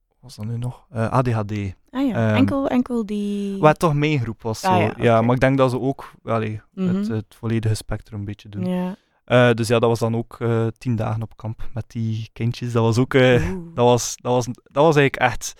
wat 0.08 0.20
was 0.20 0.36
dat 0.36 0.46
nu 0.46 0.58
nog? 0.58 0.86
Eh, 0.92 1.12
ADHD. 1.12 1.52
Ah 1.90 2.08
ja, 2.08 2.28
Ehm, 2.28 2.36
enkel, 2.36 2.68
enkel 2.68 3.06
die... 3.06 3.58
Wat 3.60 3.80
toch 3.80 3.94
mijn 3.94 4.20
groep 4.20 4.42
was. 4.42 4.60
Zo. 4.60 4.68
Ah, 4.68 4.98
ja, 4.98 5.22
maar 5.22 5.36
ik 5.36 5.42
denk 5.42 5.58
dat 5.58 5.70
ze 5.72 5.80
ook 5.80 6.12
allee, 6.24 6.62
Mhm. 6.74 6.96
het, 6.96 7.08
het 7.08 7.36
volledige 7.40 7.76
spectrum 7.76 8.20
een 8.20 8.26
beetje 8.26 8.50
doen. 8.50 8.66
Ja. 8.66 8.96
Eh, 9.26 9.52
dus 9.54 9.68
ja, 9.68 9.80
dat 9.80 9.90
was 9.90 10.00
dan 10.00 10.16
ook 10.16 10.36
eh, 10.40 10.68
tien 10.78 10.96
dagen 10.96 11.22
op 11.22 11.36
kamp 11.38 11.70
met 11.74 11.86
die 11.88 12.30
kindjes. 12.34 12.72
Dat 12.72 12.84
was 12.84 12.98
ook... 12.98 13.12
dat, 13.12 13.42
was, 13.74 14.16
dat, 14.22 14.32
was, 14.32 14.46
dat 14.46 14.84
was 14.84 14.96
eigenlijk 14.96 15.16
echt 15.16 15.54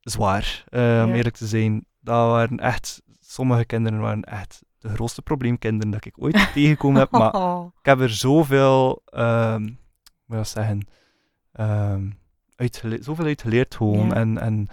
zwaar, 0.00 0.64
om 0.70 0.78
Ja. 0.78 1.06
eerlijk 1.14 1.36
te 1.36 1.46
zijn. 1.46 1.86
Dat 2.00 2.28
waren 2.30 2.58
echt... 2.58 3.02
Sommige 3.20 3.64
kinderen 3.64 4.00
waren 4.00 4.22
echt 4.22 4.62
de 4.88 4.94
grootste 4.94 5.22
probleemkinderen 5.22 5.90
dat 5.92 6.04
ik 6.04 6.14
ooit 6.18 6.34
tegengekomen 6.54 7.00
heb. 7.00 7.10
Maar 7.10 7.34
Oh. 7.34 7.66
ik 7.80 7.84
heb 7.86 8.00
er 8.00 8.10
zoveel... 8.10 9.02
ehm 9.04 9.62
hoe 9.62 9.66
moet 10.26 10.38
ik 10.38 10.44
dat 10.44 10.48
zeggen? 10.48 10.86
ehm 11.52 12.10
uitgele- 12.56 13.02
zoveel 13.02 13.24
uit 13.24 13.42
geleerd 13.42 13.74
gewoon. 13.74 14.06
Ja. 14.06 14.14
En, 14.14 14.38
en 14.38 14.68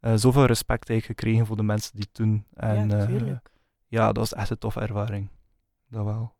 eh, 0.00 0.12
zoveel 0.14 0.44
respect 0.44 0.88
eigenlijk 0.90 1.20
gekregen 1.20 1.46
voor 1.46 1.56
de 1.56 1.62
mensen 1.62 1.92
die 1.92 2.02
het 2.08 2.14
doen. 2.16 2.44
En, 2.54 2.88
ja, 2.88 2.98
eh, 2.98 3.06
tuurlijk. 3.06 3.50
ja, 3.86 4.06
dat 4.06 4.16
was 4.16 4.34
echt 4.34 4.50
een 4.50 4.58
toffe 4.58 4.80
ervaring. 4.80 5.28
Dat 5.88 6.04
wel. 6.04 6.34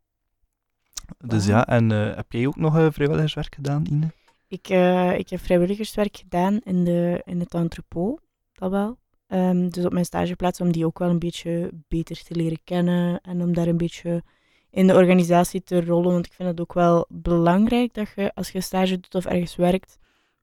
Dus 1.19 1.47
ja, 1.47 1.67
en 1.67 1.93
eh, 1.93 2.15
heb 2.17 2.33
jij 2.33 2.47
ook 2.47 2.57
nog 2.57 2.77
eh, 2.79 2.87
vrijwilligerswerk 2.91 3.55
gedaan, 3.55 3.87
Ine? 3.91 4.13
Ik, 4.49 4.69
eh, 4.69 5.19
ik 5.19 5.29
heb 5.31 5.41
vrijwilligerswerk 5.41 6.17
gedaan 6.17 6.59
in, 6.59 6.85
de, 6.85 7.23
in 7.25 7.41
het 7.41 7.55
entrepot, 7.55 8.21
dat 8.53 8.71
wel. 8.71 8.99
Ehm, 9.33 9.69
dus 9.69 9.85
op 9.85 9.93
mijn 9.93 10.05
stageplaats 10.05 10.61
om 10.61 10.73
die 10.73 10.87
ook 10.87 10.99
wel 10.99 11.09
een 11.11 11.19
beetje 11.19 11.71
beter 11.89 12.23
te 12.23 12.35
leren 12.35 12.59
kennen 12.65 13.21
en 13.21 13.43
om 13.43 13.55
daar 13.55 13.67
een 13.67 13.77
beetje 13.77 14.23
in 14.71 14.87
de 14.87 14.95
organisatie 14.95 15.63
te 15.63 15.85
rollen. 15.85 16.13
Want 16.13 16.27
ik 16.27 16.33
vind 16.33 16.49
het 16.49 16.61
ook 16.61 16.73
wel 16.73 17.07
belangrijk 17.09 17.95
dat 17.95 18.09
je, 18.17 18.35
als 18.35 18.51
je 18.51 18.61
stage 18.61 19.01
doet 19.01 19.15
of 19.15 19.25
ergens 19.25 19.57
werkt, 19.57 19.99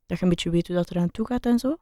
dat 0.06 0.18
je 0.18 0.24
een 0.24 0.30
beetje 0.30 0.50
weet 0.50 0.68
hoe 0.68 0.76
dat 0.76 0.92
eraan 0.92 1.12
toe 1.12 1.26
gaat 1.26 1.46
en 1.46 1.60
zo. 1.60 1.76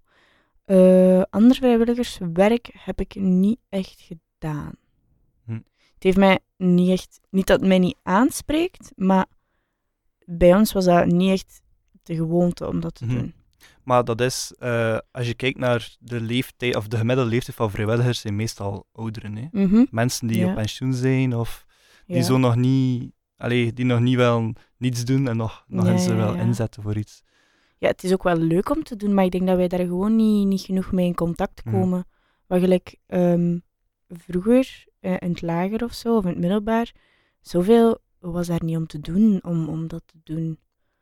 Eh 0.65 1.21
ander 1.29 1.55
vrijwilligerswerk 1.55 2.69
heb 2.77 2.99
ik 2.99 3.15
niet 3.15 3.59
echt 3.69 4.01
gedaan. 4.01 4.71
Hm. 5.45 5.53
Het 5.93 6.03
heeft 6.03 6.17
mij 6.17 6.39
niet 6.57 6.89
echt, 6.89 7.19
niet 7.29 7.47
dat 7.47 7.59
het 7.59 7.67
mij 7.69 7.79
niet 7.79 7.97
aanspreekt, 8.03 8.91
maar 8.95 9.25
bij 10.25 10.55
ons 10.55 10.73
was 10.73 10.85
dat 10.85 11.05
niet 11.05 11.31
echt 11.31 11.61
de 12.03 12.15
gewoonte 12.15 12.67
om 12.67 12.79
dat 12.79 12.95
te 12.95 13.05
Mhm. 13.05 13.15
doen. 13.15 13.33
Maar 13.83 14.03
dat 14.03 14.21
is, 14.21 14.53
eh, 14.59 14.97
als 15.11 15.27
je 15.27 15.33
kijkt 15.33 15.57
naar 15.59 15.95
de 15.99 16.21
leeftijd, 16.21 16.75
of 16.75 16.87
de 16.87 16.97
gemiddelde 16.97 17.29
leeftijd 17.31 17.55
van 17.57 17.71
vrijwilligers, 17.71 18.19
zijn 18.19 18.35
meestal 18.35 18.87
ouderen. 18.91 19.35
Hè? 19.35 19.47
Mhm, 19.51 19.85
Mensen 19.91 20.27
die 20.27 20.37
Ja. 20.39 20.47
op 20.49 20.55
pensioen 20.55 20.93
zijn, 20.93 21.35
of 21.35 21.65
die 22.05 22.15
ja. 22.15 22.23
zo 22.23 22.37
nog 22.37 22.55
niet, 22.55 23.11
allee, 23.37 23.73
die 23.73 23.85
nog 23.85 23.99
niet 23.99 24.15
wel 24.15 24.53
niets 24.77 25.05
doen 25.05 25.27
en 25.27 25.37
nog, 25.37 25.63
nog 25.67 25.87
eens 25.87 26.05
er 26.07 26.15
wel 26.15 26.35
inzetten 26.35 26.83
voor 26.83 26.97
iets. 26.97 27.23
ja, 27.79 27.87
het 27.87 28.03
is 28.03 28.13
ook 28.13 28.23
wel 28.23 28.37
leuk 28.37 28.69
om 28.69 28.83
te 28.83 28.95
doen, 28.95 29.13
maar 29.13 29.25
ik 29.25 29.31
denk 29.31 29.47
dat 29.47 29.55
wij 29.57 29.67
daar 29.67 29.79
gewoon 29.79 30.15
niet, 30.15 30.47
niet 30.47 30.61
genoeg 30.61 30.91
mee 30.91 31.05
in 31.05 31.15
contact 31.15 31.65
Mhm. 31.65 31.75
komen. 31.75 32.05
Wat 32.47 32.59
gelijk 32.59 32.95
ehm, 33.07 33.57
vroeger, 34.07 34.85
eh, 34.99 35.11
in 35.19 35.29
het 35.29 35.41
lager 35.41 35.83
of 35.83 35.93
zo, 35.93 36.15
of 36.17 36.23
in 36.23 36.29
het 36.29 36.37
middelbaar, 36.39 36.91
zoveel 37.41 37.97
was 38.19 38.47
daar 38.47 38.63
niet 38.63 38.77
om 38.77 38.87
te 38.87 38.99
doen, 38.99 39.39
om, 39.43 39.67
om 39.69 39.87
dat 39.87 40.03
te 40.05 40.19
doen. 40.23 40.59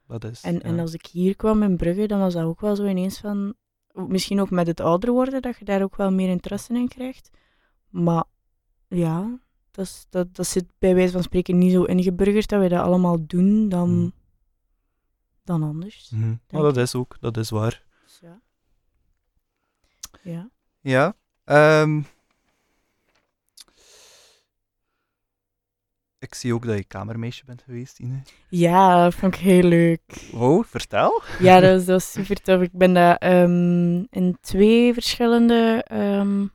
Dat 0.08 0.24
is, 0.24 0.42
En, 0.42 0.62
en 0.62 0.80
als 0.80 0.94
ik 0.94 1.06
hier 1.06 1.36
kwam 1.36 1.64
in 1.64 1.78
Brugge, 1.78 2.06
dan 2.08 2.20
was 2.20 2.34
dat 2.34 2.44
ook 2.44 2.62
wel 2.62 2.76
zo 2.76 2.86
ineens 2.86 3.20
van... 3.20 3.54
Misschien 4.08 4.40
ook 4.42 4.50
met 4.50 4.68
het 4.68 4.80
ouder 4.80 5.12
worden, 5.12 5.42
dat 5.42 5.58
je 5.58 5.66
daar 5.66 5.84
ook 5.84 5.96
wel 5.96 6.12
meer 6.12 6.30
interesse 6.30 6.74
in 6.74 6.88
krijgt. 6.88 7.30
Maar 7.90 8.24
ja, 8.88 9.40
dat, 9.72 9.86
is- 9.86 10.06
dat, 10.10 10.36
dat 10.36 10.48
zit 10.48 10.66
bij 10.80 10.96
wijze 10.96 11.12
van 11.12 11.24
spreken 11.24 11.58
niet 11.58 11.72
zo 11.72 11.84
ingeburgerd 11.84 12.50
dat 12.50 12.60
wij 12.60 12.70
dat 12.70 12.82
allemaal 12.86 13.26
doen 13.28 13.70
dan, 13.70 13.98
Mhm. 13.98 14.10
dan 15.44 15.64
anders. 15.64 16.10
Mhm. 16.10 16.36
Maar 16.50 16.62
dat 16.62 16.78
is 16.78 16.96
ook, 16.96 17.18
dat 17.20 17.38
is 17.38 17.50
waar. 17.50 17.84
Dus 18.04 18.20
ja. 18.22 18.42
Ja. 20.24 20.50
Ja. 20.82 21.16
ehm, 21.44 22.02
ik 26.26 26.36
zie 26.36 26.54
ook 26.54 26.66
dat 26.66 26.78
je 26.78 26.84
kamermeisje 26.84 27.46
bent 27.46 27.62
geweest, 27.62 28.00
Ine. 28.00 28.22
ja, 28.50 29.04
dat 29.04 29.14
vond 29.16 29.34
ik 29.36 29.40
heel 29.40 29.64
leuk. 29.64 30.30
Wow, 30.32 30.64
vertel. 30.66 31.22
Ja, 31.40 31.60
dat 31.60 31.72
was, 31.72 31.86
dat 31.86 31.96
was 31.96 32.12
super 32.12 32.42
tof. 32.42 32.62
Ik 32.62 32.72
ben 32.72 32.94
daar 32.94 33.16
ehm, 33.16 34.04
in 34.10 34.38
twee 34.42 34.94
verschillende 34.94 35.84
ehm, 35.88 36.46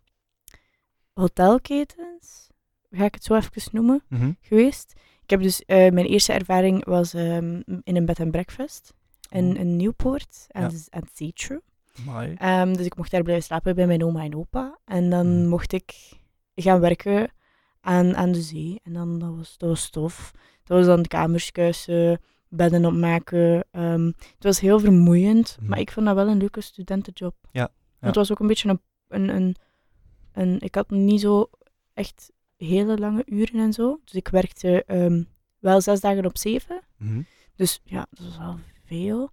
hotelketens, 1.12 2.48
ga 2.90 3.04
ik 3.04 3.14
het 3.14 3.24
zo 3.24 3.34
even 3.34 3.62
noemen, 3.72 4.02
Mhm. 4.08 4.30
geweest. 4.40 4.92
Ik 5.22 5.30
heb 5.30 5.42
dus, 5.42 5.64
eh, 5.64 5.76
mijn 5.92 6.06
eerste 6.06 6.32
ervaring 6.32 6.84
was 6.84 7.14
ehm, 7.14 7.60
in 7.82 7.96
een 7.96 8.04
bed 8.06 8.20
and 8.20 8.30
breakfast 8.30 8.94
in, 9.28 9.50
Oh. 9.50 9.56
in 9.60 9.76
Nieuwpoort 9.76 10.46
aan, 10.48 10.62
Ja. 10.62 10.68
de- 10.68 10.86
aan 10.90 11.00
het 11.02 11.16
Zeetrue. 11.16 11.60
Dus 12.74 12.86
ik 12.86 12.96
mocht 12.96 13.10
daar 13.10 13.22
blijven 13.22 13.44
slapen 13.44 13.74
bij 13.74 13.86
mijn 13.86 14.04
oma 14.04 14.22
en 14.24 14.36
opa. 14.36 14.78
En 14.84 15.10
dan 15.10 15.38
Mhm. 15.40 15.48
mocht 15.48 15.72
ik 15.72 15.92
gaan 16.54 16.80
werken 16.80 17.30
aan, 17.80 18.16
aan 18.16 18.32
de 18.32 18.40
zee. 18.42 18.80
En 18.82 18.92
dan, 18.92 19.18
dat 19.18 19.36
was, 19.36 19.58
dat 19.58 19.68
was 19.68 19.90
tof. 19.90 20.30
Dat 20.64 20.78
was 20.78 20.86
dan 20.86 21.04
kamers 21.06 21.52
kuisen, 21.52 22.20
bedden 22.48 22.84
opmaken. 22.84 23.64
Ehm, 23.70 24.06
het 24.06 24.44
was 24.44 24.60
heel 24.60 24.80
vermoeiend, 24.80 25.56
Mhm. 25.60 25.68
maar 25.68 25.78
ik 25.78 25.92
vond 25.92 26.06
dat 26.06 26.14
wel 26.14 26.28
een 26.28 26.38
leuke 26.38 26.60
studentenjob. 26.60 27.34
Ja, 27.52 27.60
ja. 28.00 28.06
Het 28.06 28.14
was 28.14 28.30
ook 28.30 28.38
een 28.38 28.46
beetje 28.46 28.68
een, 28.68 28.80
een, 29.08 29.28
een, 29.36 29.56
een... 30.32 30.60
Ik 30.60 30.74
had 30.74 30.90
niet 30.90 31.20
zo 31.20 31.50
echt 31.94 32.32
hele 32.56 32.98
lange 32.98 33.22
uren 33.26 33.60
en 33.60 33.72
zo. 33.72 34.00
Dus 34.04 34.14
ik 34.14 34.28
werkte 34.28 34.84
ehm, 34.84 35.22
wel 35.58 35.80
zes 35.80 36.00
dagen 36.00 36.24
op 36.24 36.38
zeven. 36.38 36.80
Mhm. 36.96 37.20
Dus 37.54 37.80
ja, 37.84 38.06
dat 38.10 38.26
was 38.26 38.38
wel 38.38 38.58
veel. 38.84 39.30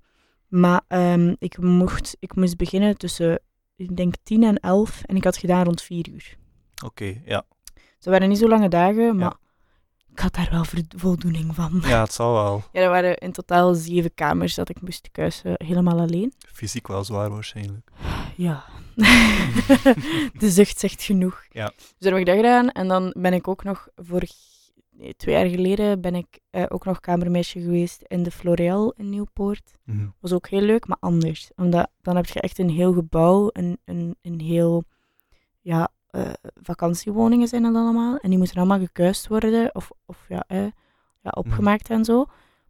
Maar 0.48 0.82
ehm, 0.88 1.36
ik, 1.40 1.58
mocht, 1.58 2.18
ik 2.20 2.36
moest 2.36 2.58
beginnen 2.58 2.98
tussen, 2.98 3.40
ik 3.76 3.96
denk, 3.98 4.16
tien 4.24 4.44
en 4.44 4.58
elf. 4.60 5.04
En 5.06 5.16
ik 5.16 5.24
had 5.24 5.38
gedaan 5.38 5.64
rond 5.66 5.82
vier 5.82 6.10
uur. 6.10 6.38
Oké, 6.86 7.22
ja. 7.26 7.46
Ze 8.08 8.14
waren 8.14 8.30
niet 8.30 8.38
zo 8.38 8.48
lange 8.48 8.70
dagen, 8.70 9.16
maar 9.16 9.36
ik 10.12 10.20
had 10.20 10.34
daar 10.34 10.48
wel 10.52 10.66
voldoening 10.98 11.56
van. 11.56 11.82
Ja, 11.86 12.02
het 12.02 12.14
zal 12.14 12.34
wel. 12.34 12.64
Ja, 12.72 12.82
er 12.82 12.90
waren 12.90 13.18
in 13.18 13.32
totaal 13.32 13.74
zeven 13.74 14.14
kamers 14.14 14.56
dat 14.56 14.70
ik 14.70 14.82
moest 14.82 15.10
kuisen, 15.12 15.54
helemaal 15.58 16.00
alleen. 16.00 16.34
Fysiek 16.54 16.88
wel 16.88 17.04
zwaar 17.04 17.30
waarschijnlijk. 17.30 17.92
Ja. 18.36 18.64
de 20.42 20.50
zucht 20.50 20.80
zegt 20.80 21.04
genoeg. 21.04 21.46
Ja. 21.50 21.72
Dus 21.76 21.94
dan 21.98 22.12
heb 22.12 22.20
ik 22.22 22.26
dat 22.26 22.36
gedaan. 22.36 22.70
En 22.70 22.88
dan 22.88 23.14
ben 23.18 23.34
ik 23.34 23.48
ook 23.48 23.64
nog 23.64 23.88
vorig... 23.96 24.32
Nee, 24.92 25.16
twee 25.16 25.36
jaar 25.36 25.48
geleden 25.48 26.02
ben 26.02 26.16
ik 26.16 26.40
eh, 26.50 26.64
ook 26.68 26.86
nog 26.86 27.00
kamermeisje 27.00 27.62
geweest 27.62 28.02
in 28.02 28.24
de 28.24 28.32
Floreal 28.32 28.94
in 28.98 29.10
Nieuwpoort. 29.10 29.72
Mhm. 29.84 30.08
was 30.20 30.34
ook 30.34 30.48
heel 30.48 30.62
leuk, 30.62 30.88
maar 30.88 30.98
anders. 31.00 31.52
Omdat 31.56 31.90
dan 32.02 32.16
heb 32.16 32.26
je 32.26 32.42
echt 32.42 32.60
een 32.60 32.70
heel 32.70 32.94
gebouw, 32.94 33.50
een, 33.54 33.80
een, 33.86 34.16
een 34.22 34.40
heel... 34.40 34.84
Ja, 35.62 35.90
eh, 36.08 36.30
vakantiewoningen 36.62 37.48
zijn 37.48 37.64
dat 37.64 37.76
allemaal. 37.76 38.18
En 38.18 38.30
die 38.30 38.38
moeten 38.38 38.58
allemaal 38.58 38.80
gekuist 38.80 39.28
worden 39.28 39.76
of, 39.76 39.92
of 40.06 40.26
ja, 40.30 40.44
eh, 40.48 40.62
ja, 41.22 41.30
opgemaakt 41.30 41.90
en 41.90 42.06
zo. 42.06 42.26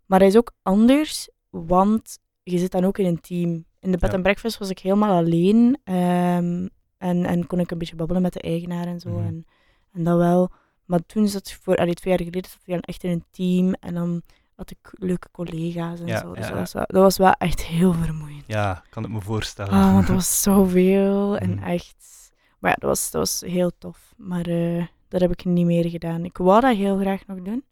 Maar 0.05 0.19
dat 0.19 0.27
is 0.27 0.37
ook 0.37 0.51
anders, 0.63 1.29
want 1.49 2.19
je 2.43 2.57
zit 2.57 2.71
dan 2.71 2.83
ook 2.85 2.97
in 2.97 3.05
een 3.05 3.21
team. 3.21 3.65
In 3.79 3.91
de 3.91 3.97
bed 3.97 4.09
Ja. 4.09 4.13
and 4.15 4.23
breakfast 4.23 4.57
was 4.57 4.69
ik 4.69 4.79
helemaal 4.79 5.17
alleen. 5.17 5.77
ehm, 5.83 6.67
en, 6.97 7.25
en 7.25 7.47
kon 7.47 7.59
ik 7.59 7.71
een 7.71 7.77
beetje 7.77 7.95
babbelen 7.95 8.21
met 8.21 8.33
de 8.33 8.41
eigenaar 8.41 8.85
en 8.85 8.99
zo. 8.99 9.09
Mhm. 9.09 9.25
En, 9.25 9.45
en 9.91 10.03
dat 10.03 10.17
wel. 10.17 10.49
Maar 10.85 10.99
toen 11.05 11.27
zat 11.27 11.47
ik 11.47 11.57
voor, 11.61 11.75
allee, 11.75 11.93
twee 11.93 12.13
jaar 12.13 12.23
geleden, 12.25 12.49
zat 12.51 12.59
ik 12.65 12.71
dan 12.73 12.79
echt 12.79 13.03
in 13.03 13.11
een 13.11 13.25
team. 13.31 13.73
En 13.73 13.93
dan 13.93 14.21
had 14.55 14.71
ik 14.71 14.77
leuke 14.91 15.27
collega's 15.31 15.99
en 15.99 16.07
Ja, 16.07 16.19
zo. 16.19 16.33
Dus 16.33 16.43
ja, 16.47 16.49
dat, 16.49 16.59
was 16.59 16.73
wel, 16.73 16.83
dat 16.87 17.01
was 17.01 17.17
wel 17.17 17.31
echt 17.31 17.61
heel 17.65 17.93
vermoeiend. 17.93 18.43
Ja, 18.47 18.83
kan 18.89 19.03
ik 19.03 19.09
me 19.09 19.21
voorstellen. 19.21 19.73
Ah, 19.73 19.93
want 19.93 20.07
dat 20.07 20.15
was 20.15 20.41
zoveel 20.51 21.37
en 21.37 21.49
Mhm. 21.55 21.63
echt... 21.63 22.26
Maar 22.59 22.71
ja, 22.71 22.75
dat 22.79 22.89
was, 22.89 23.11
dat 23.11 23.21
was 23.21 23.49
heel 23.51 23.71
tof. 23.77 24.13
Maar 24.17 24.45
eh, 24.45 24.85
dat 25.07 25.21
heb 25.21 25.31
ik 25.31 25.45
niet 25.45 25.65
meer 25.65 25.89
gedaan. 25.89 26.25
Ik 26.25 26.37
wou 26.37 26.61
dat 26.61 26.75
heel 26.75 26.97
graag 26.97 27.25
nog 27.27 27.41
doen. 27.41 27.63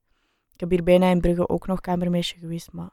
Ik 0.53 0.59
heb 0.59 0.69
hier 0.69 0.83
bijna 0.83 1.09
in 1.09 1.21
Brugge 1.21 1.49
ook 1.49 1.67
nog 1.67 1.81
kamermeisje 1.81 2.37
geweest, 2.37 2.71
maar 2.71 2.89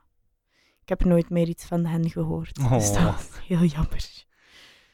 ik 0.83 0.89
heb 0.89 1.05
nooit 1.05 1.31
meer 1.31 1.49
iets 1.49 1.65
van 1.65 1.85
hen 1.87 2.11
gehoord. 2.11 2.55
Dus 2.55 2.93
dat 2.93 2.97
Oh. 2.97 3.05
was 3.17 3.29
heel 3.47 3.65
jammer. 3.65 4.25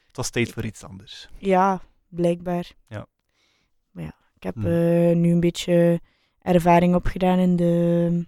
Het 0.07 0.17
was 0.17 0.31
tijd 0.31 0.53
voor 0.53 0.65
iets 0.65 0.85
anders. 0.85 1.29
Ja, 1.39 1.81
blijkbaar. 2.09 2.71
Ja. 2.89 3.07
Maar 3.91 4.05
ja, 4.05 4.15
ik 4.37 4.43
heb 4.43 4.55
Hm. 4.55 4.67
eh, 4.67 5.17
nu 5.17 5.31
een 5.33 5.41
beetje 5.41 6.01
ervaring 6.43 6.95
opgedaan 6.95 7.39
in 7.39 7.57
de, 7.57 8.27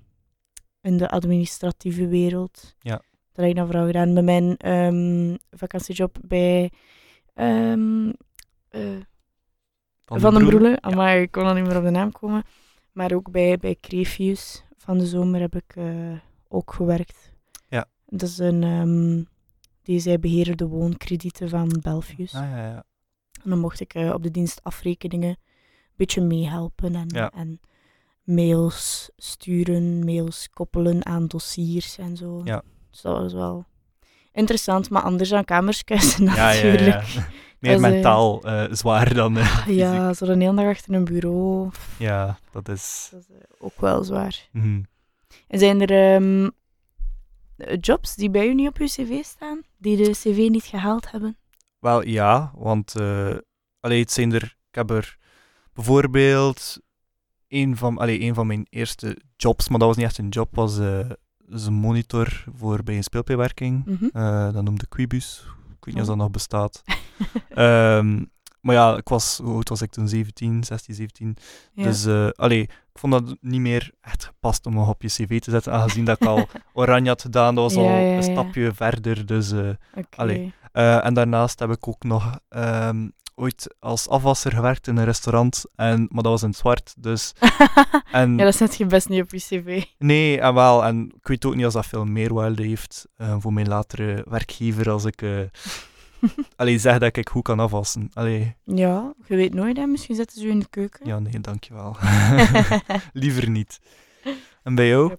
in 0.81 0.97
de 0.97 1.09
administratieve 1.11 2.07
wereld. 2.09 2.75
Ja. 2.79 2.97
Dat 3.33 3.45
heb 3.45 3.49
ik 3.49 3.55
dan 3.57 3.67
vooral 3.67 3.87
gedaan 3.87 4.13
met 4.13 4.25
mijn 4.25 4.57
ehm, 4.57 5.37
vakantiejob 5.51 6.19
bij 6.23 6.71
ehm, 7.35 8.13
Van 10.05 10.35
den 10.35 10.47
Broele. 10.47 10.79
Ja. 10.81 10.95
Maar 10.95 11.17
ik 11.17 11.31
kon 11.31 11.45
al 11.47 11.55
niet 11.55 11.67
meer 11.67 11.77
op 11.77 11.85
de 11.85 11.91
naam 11.91 12.13
komen. 12.13 12.43
Maar 12.93 13.13
ook 13.13 13.31
bij, 13.31 13.59
bij 13.59 13.77
Crevius 13.81 14.65
van 14.77 14.99
de 14.99 15.07
zomer 15.07 15.41
heb 15.41 15.55
ik 15.57 15.77
eh, 15.77 16.13
ook 16.49 16.73
gewerkt. 16.73 17.33
Ja. 17.69 17.87
Dat 18.07 18.29
is 18.29 18.39
een... 18.39 18.63
ehm, 18.63 19.23
die 19.83 19.99
zij 20.01 20.19
beheren 20.19 20.57
de 20.57 20.67
woonkredieten 20.67 21.49
van 21.49 21.79
Belfius. 21.83 22.35
Ah, 22.35 22.51
ja, 22.51 22.57
ja. 22.67 22.85
En 23.43 23.51
dan 23.51 23.59
mocht 23.59 23.81
ik 23.81 23.95
eh, 23.95 24.13
op 24.13 24.23
de 24.23 24.31
dienst 24.31 24.63
afrekeningen 24.63 25.29
een 25.29 25.37
beetje 25.97 26.21
meehelpen 26.21 26.95
en, 26.95 27.07
Ja. 27.09 27.31
en 27.33 27.61
mails 28.25 29.11
sturen, 29.17 30.05
mails 30.05 30.49
koppelen 30.51 31.07
aan 31.07 31.27
dossiers 31.27 31.99
en 31.99 32.17
zo. 32.17 32.41
Ja. 32.45 32.63
Dus 32.91 33.01
dat 33.01 33.19
was 33.19 33.33
wel 33.33 33.65
interessant, 34.33 34.91
maar 34.91 35.03
anders 35.03 35.29
dan 35.29 35.45
kamerskuisen 35.45 36.25
Ja, 36.35 36.35
ja, 36.35 36.51
ja, 36.53 36.63
natuurlijk. 36.71 37.05
Meer 37.61 37.81
mentaal 37.81 38.43
eh, 38.43 38.65
zwaar 38.73 39.15
dan 39.15 39.37
eh, 39.39 39.47
fysiek. 39.47 39.75
Ja, 39.79 40.13
zo 40.13 40.25
een 40.25 40.41
hele 40.41 40.55
dag 40.55 40.67
achter 40.67 40.95
een 40.95 41.05
bureau, 41.05 41.71
Ja, 41.99 42.39
dat 42.51 42.69
is... 42.69 43.09
dat 43.13 43.21
is 43.21 43.27
eh, 43.37 43.43
ook 43.59 43.81
wel 43.81 44.05
zwaar. 44.05 44.49
mhm. 44.53 44.83
En 45.49 45.59
zijn 45.59 45.81
er 45.81 46.15
ehm, 46.15 46.49
eh, 47.57 47.77
jobs 47.81 48.15
die 48.15 48.31
bij 48.31 48.47
u 48.47 48.55
niet 48.55 48.69
op 48.69 48.77
uw 48.79 48.87
cv 48.87 49.23
staan, 49.25 49.63
die 49.79 49.97
de 49.97 50.11
cv 50.11 50.49
niet 50.51 50.65
gehaald 50.65 51.11
hebben? 51.11 51.37
Wel 51.79 52.07
ja, 52.07 52.53
want 52.55 52.95
allee, 53.81 54.01
het 54.01 54.13
zijn 54.13 54.33
er, 54.33 54.43
ik 54.69 54.75
heb 54.75 54.91
er 54.91 55.19
bijvoorbeeld 55.75 56.79
een 57.49 57.77
van, 57.77 57.99
allee, 57.99 58.21
een 58.21 58.35
van 58.35 58.47
mijn 58.47 58.67
eerste 58.71 59.17
jobs, 59.37 59.69
maar 59.69 59.79
dat 59.79 59.89
was 59.89 59.97
niet 59.97 60.07
echt 60.07 60.19
een 60.19 60.29
job, 60.29 60.55
was 60.55 60.77
een 60.77 61.73
monitor 61.73 62.45
voor 62.57 62.83
bij 62.83 62.97
een 62.97 63.03
speelpijwerking. 63.03 63.85
Mhm. 63.87 64.05
Eh, 64.13 64.53
dat 64.53 64.63
noemde 64.65 64.87
Quibus. 64.87 65.45
Ik 65.79 65.85
weet 65.85 65.95
niet 65.95 65.95
of 65.95 66.01
Oh. 66.03 66.07
dat 66.07 66.17
nog 66.17 66.31
bestaat. 66.31 66.83
Ehm, 67.49 68.25
maar 68.61 68.75
ja, 68.75 68.97
ik 68.97 69.09
was, 69.09 69.41
hoe 69.43 69.55
oud 69.55 69.69
was 69.69 69.83
ik 69.83 69.91
toen? 69.91 70.09
17, 70.09 70.65
16, 70.65 70.95
17. 70.95 71.37
Ja. 71.75 71.83
Dus 71.83 72.05
eh 72.05 72.29
allee, 72.35 72.63
ik 72.63 72.99
vond 73.01 73.13
dat 73.13 73.37
niet 73.41 73.61
meer 73.61 73.91
echt 74.01 74.25
gepast 74.25 74.67
om 74.67 74.75
nog 74.75 74.89
op 74.89 75.03
je 75.03 75.09
cv 75.09 75.41
te 75.41 75.51
zetten, 75.51 75.73
aangezien 75.73 76.05
dat 76.05 76.21
ik 76.21 76.27
al 76.29 76.49
oranje 76.73 77.09
had 77.09 77.23
gedaan. 77.23 77.55
Dat 77.55 77.65
was 77.65 77.75
Ja, 77.85 77.91
al 77.91 77.97
ja, 77.99 78.17
een 78.17 78.23
stapje 78.23 78.73
verder. 78.75 79.27
Dus, 79.27 79.53
eh, 79.53 79.69
allee. 80.17 80.55
eh, 80.73 81.05
en 81.05 81.15
daarnaast 81.15 81.59
heb 81.59 81.71
ik 81.71 81.89
ook 81.89 82.03
nog 82.05 82.39
ehm, 82.49 83.09
ooit 83.35 83.75
als 83.79 84.09
afwasser 84.09 84.53
gewerkt 84.53 84.87
in 84.87 84.97
een 84.97 85.05
restaurant, 85.05 85.65
en, 85.75 85.99
maar 86.11 86.23
dat 86.23 86.33
was 86.33 86.43
in 86.43 86.49
het 86.49 86.59
zwart. 86.59 86.95
Dus, 86.99 87.33
en, 88.13 88.37
ja, 88.37 88.45
dat 88.45 88.57
zet 88.57 88.77
je 88.77 88.87
best 88.87 89.09
niet 89.09 89.23
op 89.23 89.31
je 89.31 89.39
cv. 89.39 89.85
Nee, 89.99 90.41
en 90.41 90.55
wel. 90.55 90.85
En 90.85 91.13
ik 91.17 91.27
weet 91.29 91.45
ook 91.45 91.55
niet 91.55 91.65
als 91.65 91.75
dat 91.75 91.87
veel 91.87 92.05
meerwaarde 92.05 92.63
heeft 92.63 93.07
voor 93.39 93.53
mijn 93.53 93.69
latere 93.69 94.25
werkgever 94.29 94.91
als 94.91 95.05
ik 95.05 95.23
allee, 96.57 96.79
zeg 96.79 96.99
dat 96.99 97.17
ik 97.17 97.29
goed 97.29 97.43
kan 97.43 97.61
afwassen. 97.61 98.11
Allee, 98.13 98.57
Ja, 98.65 99.15
je 99.27 99.37
weet 99.37 99.55
nooit, 99.55 99.77
hè. 99.77 99.87
Misschien 99.87 100.15
zetten 100.17 100.41
ze 100.41 100.49
in 100.49 100.59
de 100.59 100.69
keuken. 100.71 101.07
ja, 101.07 101.19
nee, 101.19 101.41
dankjewel. 101.41 101.97
Liever 103.13 103.51
niet. 103.51 103.79
En 104.63 104.75
bij 104.75 104.89
jou? 104.89 105.17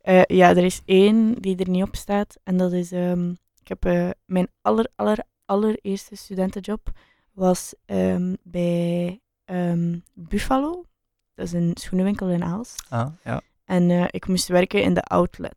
Eh, 0.00 0.22
ja, 0.26 0.48
er 0.48 0.64
is 0.64 0.82
één 0.84 1.34
die 1.40 1.56
er 1.56 1.68
niet 1.68 1.82
op 1.82 1.96
staat. 1.96 2.36
En 2.44 2.56
dat 2.56 2.72
is... 2.72 2.92
ehm, 2.92 3.30
ik 3.60 3.68
heb 3.68 3.84
eh, 3.84 4.10
mijn 4.24 4.48
aller, 4.62 4.88
aller, 4.96 5.18
allereerste 5.44 6.16
studentenjob 6.16 6.90
was 7.32 7.74
ehm, 7.86 8.34
bij 8.42 9.20
ehm, 9.44 9.98
Buffalo. 10.14 10.84
Dat 11.34 11.46
is 11.46 11.52
een 11.52 11.70
schoenenwinkel 11.74 12.28
in 12.28 12.42
Aalst. 12.44 12.84
Ah, 12.88 13.12
ja. 13.24 13.40
En 13.64 13.90
eh, 13.90 14.04
ik 14.10 14.26
moest 14.28 14.48
werken 14.48 14.82
in 14.82 14.94
de 14.94 15.02
outlet. 15.02 15.56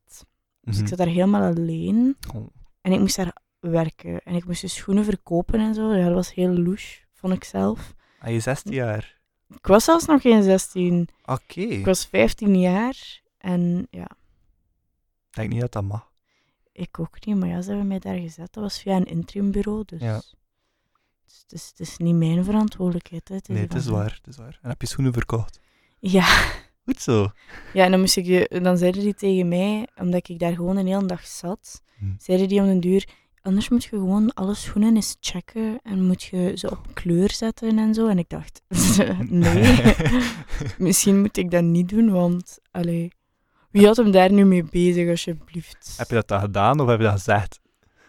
Dus 0.62 0.74
ik 0.76 0.80
Mhm. 0.80 0.88
zat 0.88 0.98
daar 0.98 1.08
helemaal 1.08 1.54
alleen. 1.56 2.18
Oh. 2.36 2.48
En 2.82 2.92
ik 2.92 3.00
moest 3.00 3.16
daar 3.16 3.36
werken. 3.72 4.22
En 4.24 4.36
ik 4.36 4.46
moest 4.46 4.62
de 4.62 4.68
schoenen 4.68 5.04
verkopen 5.06 5.60
en 5.60 5.74
zo. 5.74 5.94
Ja, 5.94 6.06
dat 6.06 6.14
was 6.14 6.34
heel 6.34 6.50
louche, 6.58 7.00
vond 7.14 7.34
ik 7.34 7.44
zelf. 7.44 7.94
Ah, 8.20 8.32
je 8.32 8.40
16 8.40 8.74
jaar. 8.74 9.22
Ik 9.50 9.68
was 9.68 9.84
zelfs 9.84 10.06
nog 10.06 10.22
geen 10.22 10.44
16. 10.44 11.08
Oké. 11.26 11.62
Ik 11.62 11.86
was 11.86 12.06
15 12.06 12.60
jaar. 12.60 13.22
En 13.38 13.88
ja, 13.90 14.08
Ik 15.30 15.36
denk 15.36 15.50
niet 15.50 15.62
dat 15.62 15.72
dat 15.72 15.84
mag. 15.84 16.12
ik 16.72 17.00
ook 17.00 17.26
niet. 17.26 17.36
Maar 17.36 17.50
ja, 17.50 17.62
ze 17.62 17.70
hebben 17.70 17.88
mij 17.88 18.00
daar 18.00 18.18
gezet. 18.18 18.54
Dat 18.54 18.64
was 18.64 18.80
via 18.82 18.96
een 18.96 19.06
interimbureau. 19.06 19.84
Dus, 19.86 20.02
Ja. 20.02 20.16
dus 21.26 21.40
het, 21.42 21.52
is, 21.52 21.68
het 21.68 21.80
is 21.80 21.98
niet 21.98 22.16
mijn 22.16 22.44
verantwoordelijkheid. 22.44 23.28
Hè. 23.28 23.36
Het 23.36 23.48
Nee, 23.48 23.62
het 23.62 23.74
is 23.74 23.86
waar. 23.88 24.14
Het 24.24 24.28
is 24.28 24.38
waar. 24.38 24.60
En 24.62 24.70
heb 24.70 24.82
je 24.82 24.88
schoenen 24.88 25.14
verkocht? 25.14 25.60
Ja. 26.00 26.26
Goed 26.86 27.02
zo. 27.02 27.32
ja, 27.74 27.86
en 27.86 27.92
dan, 27.92 28.00
moest 28.00 28.18
ik, 28.18 28.64
dan 28.64 28.78
zeiden 28.78 29.02
die 29.02 29.14
tegen 29.14 29.48
mij, 29.48 29.88
omdat 29.96 30.30
ik 30.30 30.40
daar 30.40 30.54
gewoon 30.54 30.78
een 30.78 30.88
hele 30.88 31.06
dag 31.06 31.26
zat, 31.28 31.82
Hm. 31.98 32.06
zeiden 32.18 32.48
die 32.48 32.60
om 32.60 32.66
den 32.66 32.80
duur, 32.80 33.08
anders 33.44 33.70
moet 33.70 33.84
je 33.84 33.90
gewoon 33.90 34.34
alle 34.34 34.54
schoenen 34.54 34.96
eens 34.96 35.18
checken 35.20 35.80
en 35.84 36.06
moet 36.06 36.24
je 36.24 36.52
ze 36.56 36.72
op 36.72 36.88
kleur 36.94 37.32
zetten 37.32 37.78
en 37.78 37.94
zo. 37.94 38.08
En 38.08 38.18
ik 38.18 38.30
dacht, 38.30 38.62
nee, 39.30 39.96
misschien 40.78 41.22
moet 41.22 41.38
ik 41.38 41.52
dat 41.52 41.64
niet 41.64 41.90
doen, 41.90 42.12
want, 42.12 42.60
allee, 42.72 43.12
wie 43.70 43.86
had 43.86 43.98
hem 43.98 44.12
daar 44.12 44.32
nu 44.32 44.46
mee 44.46 44.64
bezig, 44.64 45.10
alsjeblieft? 45.10 45.94
heb 45.98 46.08
je 46.08 46.16
dat 46.16 46.28
dan 46.28 46.40
gedaan 46.40 46.80
of 46.80 46.88
heb 46.88 46.98
je 46.98 47.04
dat 47.04 47.14
gezegd? 47.14 47.60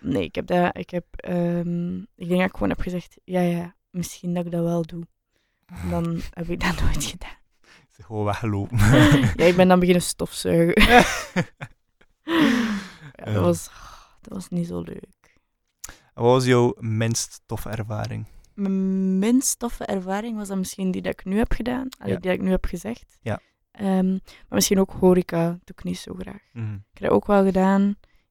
Nee, 0.01 0.25
ik 0.25 0.35
heb 0.35 0.47
dat, 0.47 0.77
ik 0.77 0.91
heb, 0.91 1.05
ehm, 1.17 1.99
ik 1.99 2.29
denk 2.29 2.41
dat 2.41 2.49
ik 2.49 2.53
gewoon 2.53 2.69
heb 2.69 2.81
gezegd, 2.81 3.17
ja, 3.25 3.41
ja, 3.41 3.75
misschien 3.91 4.35
dat 4.35 4.45
ik 4.45 4.53
dat 4.53 4.63
wel 4.63 4.83
doe. 4.83 5.07
En 5.67 5.91
dan 5.91 6.21
heb 6.31 6.49
ik 6.49 6.61
dat 6.61 6.81
nooit 6.81 7.05
gedaan. 7.05 7.43
Gewoon 8.07 8.25
weggelopen. 8.25 8.79
Ja, 9.37 9.45
ik 9.45 9.57
ben 9.57 9.69
dan 9.69 9.79
beginnen 9.79 10.03
stofzuigen. 10.03 10.83
Ja. 10.83 11.05
dat, 13.33 13.43
was, 13.43 13.71
dat 14.21 14.33
was 14.33 14.49
niet 14.49 14.67
zo 14.67 14.81
leuk. 14.81 15.14
Wat 16.15 16.25
was 16.25 16.45
jouw 16.45 16.75
minst 16.79 17.41
toffe 17.47 17.69
ervaring? 17.71 18.27
Mijn 18.55 19.19
minst 19.19 19.59
toffe 19.59 19.85
ervaring 19.85 20.37
was 20.37 20.49
dan 20.49 20.59
misschien 20.59 20.91
die 20.91 21.03
dat 21.03 21.13
ik 21.13 21.25
nu 21.25 21.37
heb 21.39 21.53
gedaan. 21.53 21.89
allee, 21.99 22.13
Ja. 22.13 22.19
Die 22.21 22.31
dat 22.31 22.39
ik 22.39 22.45
nu 22.45 22.51
heb 22.51 22.65
gezegd. 22.65 23.19
Ja. 23.21 23.41
Ehm, 23.71 24.11
maar 24.13 24.21
misschien 24.49 24.81
ook 24.81 24.91
horeca 24.93 25.49
doe 25.49 25.77
ik 25.77 25.85
niet 25.85 25.99
zo 25.99 26.15
graag. 26.15 26.41
Mhm. 26.53 26.73
Ik 26.75 26.81
heb 26.99 27.03
dat 27.03 27.11
ook 27.11 27.27
wel 27.27 27.45
gedaan. 27.45 27.81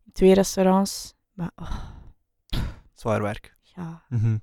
in 0.06 0.12
Twee 0.14 0.34
restaurants. 0.34 1.14
Maar 1.34 1.52
oh, 1.56 1.72
Zwaar 2.94 3.22
werk. 3.22 3.56
ja. 3.62 4.04
Mhm. 4.10 4.38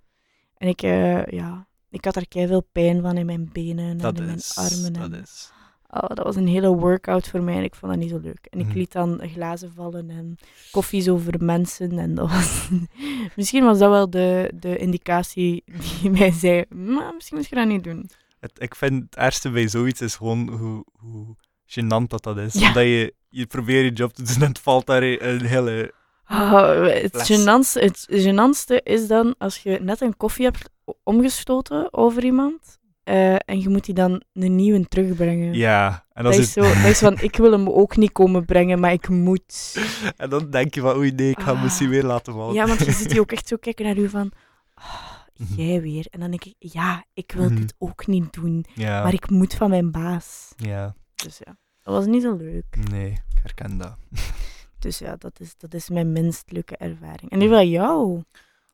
En 0.57 0.69
ik, 0.69 0.83
eh, 0.83 1.25
ja, 1.27 1.69
ik 1.91 2.05
had 2.05 2.17
er 2.17 2.27
veel 2.47 2.69
pijn 2.73 3.01
van 3.03 3.17
in 3.17 3.27
mijn 3.27 3.51
benen 3.53 3.99
Dat 3.99 4.19
en 4.19 4.29
in 4.29 4.35
is. 4.35 4.57
mijn 4.57 4.71
armen. 4.73 4.93
Dat 4.93 5.13
en, 5.13 5.23
is. 5.23 5.53
Oh, 5.93 6.09
dat 6.09 6.25
was 6.25 6.37
een 6.37 6.47
hele 6.49 6.69
workout 6.69 7.29
voor 7.29 7.43
mij 7.43 7.55
en 7.57 7.63
ik 7.63 7.75
vond 7.75 7.93
dat 7.93 8.01
niet 8.01 8.11
zo 8.11 8.19
leuk. 8.23 8.47
En 8.51 8.59
ik 8.61 8.67
Mhm. 8.67 8.79
liet 8.79 8.93
dan 8.93 9.21
glazen 9.35 9.73
vallen 9.73 10.11
en 10.11 10.39
koffies 10.71 11.09
over 11.09 11.45
mensen. 11.45 11.99
En 11.99 12.15
dat 12.15 12.31
was... 12.31 12.69
misschien 13.37 13.65
was 13.65 13.79
dat 13.79 13.91
wel 13.91 14.11
de, 14.11 14.53
de 14.55 14.77
indicatie 14.77 15.65
die 16.01 16.11
mij 16.19 16.31
zei, 16.31 16.65
maar 16.69 17.15
misschien 17.15 17.37
moet 17.37 17.49
je 17.49 17.55
dat 17.55 17.67
niet 17.67 17.85
doen. 17.85 18.11
Het, 18.41 18.53
ik 18.59 18.75
vind 18.75 19.03
het 19.03 19.17
ergste 19.17 19.51
bij 19.51 19.69
zoiets 19.69 20.01
is 20.01 20.15
gewoon 20.17 20.49
hoe, 20.49 20.85
hoe 20.93 21.37
gênant 21.67 22.07
dat 22.09 22.23
dat 22.23 22.37
is. 22.39 22.55
Ja. 22.55 22.67
Omdat 22.67 22.83
je, 22.83 23.15
je 23.29 23.47
probeert 23.47 23.85
je 23.85 23.93
job 23.93 24.13
te 24.13 24.23
doen 24.23 24.35
en 24.43 24.49
het 24.49 24.59
valt 24.59 24.87
daar 24.87 25.03
een 25.03 25.45
hele... 25.47 25.93
Ah, 26.25 26.85
het, 26.87 27.31
gênantste, 27.33 27.81
het 27.83 28.09
gênantste 28.11 28.83
is 28.83 29.07
dan 29.07 29.35
als 29.39 29.59
je 29.63 29.79
net 29.83 30.01
een 30.01 30.17
koffie 30.17 30.45
hebt 30.45 30.71
omgestoten 31.03 31.93
over 31.93 32.25
iemand 32.25 32.79
eh, 33.05 33.35
en 33.35 33.61
je 33.61 33.69
moet 33.69 33.85
die 33.85 33.95
dan 33.95 34.23
een 34.33 34.55
nieuwe 34.57 34.89
terugbrengen. 34.89 35.55
Ja, 35.55 36.07
en, 36.13 36.25
Dat 36.25 36.35
is, 36.37 36.53
zo, 36.53 36.61
dat 36.61 36.85
is 36.85 36.99
van, 36.99 37.19
ik 37.21 37.37
wil 37.37 37.53
hem 37.53 37.69
ook 37.69 37.97
niet 37.97 38.13
komen 38.13 38.45
brengen, 38.45 38.81
maar 38.81 38.93
ik 38.93 39.09
moet. 39.09 39.77
en 40.17 40.31
dan 40.31 40.51
denk 40.51 40.75
je 40.75 40.81
van, 40.81 40.97
oei 40.97 41.11
nee, 41.13 41.31
ik 41.31 41.39
ga 41.41 41.47
hem 41.47 41.57
Ah. 41.57 41.63
misschien 41.63 41.89
weer 41.89 42.05
laten 42.05 42.33
vallen. 42.33 42.55
Ja, 42.55 42.67
want 42.67 42.85
je 42.85 42.93
ziet 42.93 43.11
die 43.11 43.21
ook 43.21 43.33
echt 43.33 43.49
zo 43.49 43.57
kijken 43.67 43.85
naar 43.85 43.97
u 43.97 44.09
van, 44.09 44.31
ah, 44.75 45.09
Mhm. 45.37 45.61
jij 45.61 45.81
weer. 45.81 46.07
En 46.11 46.21
dan 46.21 46.31
denk 46.31 46.45
ik, 46.45 46.55
ja, 46.59 47.05
ik 47.15 47.33
wil 47.33 47.51
Mhm. 47.51 47.61
het 47.61 47.75
ook 47.79 48.07
niet 48.07 48.33
doen, 48.33 48.65
ja. 48.75 49.03
maar 49.03 49.13
ik 49.13 49.31
moet 49.31 49.55
van 49.55 49.71
mijn 49.71 49.91
baas. 49.91 50.53
ja, 50.57 50.95
Dus 51.15 51.39
ja, 51.45 51.57
dat 51.83 51.95
was 51.95 52.07
niet 52.07 52.23
zo 52.23 52.37
leuk. 52.37 52.77
nee, 52.91 53.11
ik 53.11 53.41
herken 53.43 53.77
dat. 53.79 53.97
Dus 54.79 54.99
ja, 54.99 55.17
dat 55.19 55.41
is, 55.41 55.55
dat 55.59 55.75
is 55.75 55.89
mijn 55.89 56.13
minst 56.13 56.53
leuke 56.53 56.77
ervaring. 56.77 57.31
En 57.31 57.39
nu 57.39 57.49
wel 57.49 57.63
jou. 57.65 58.23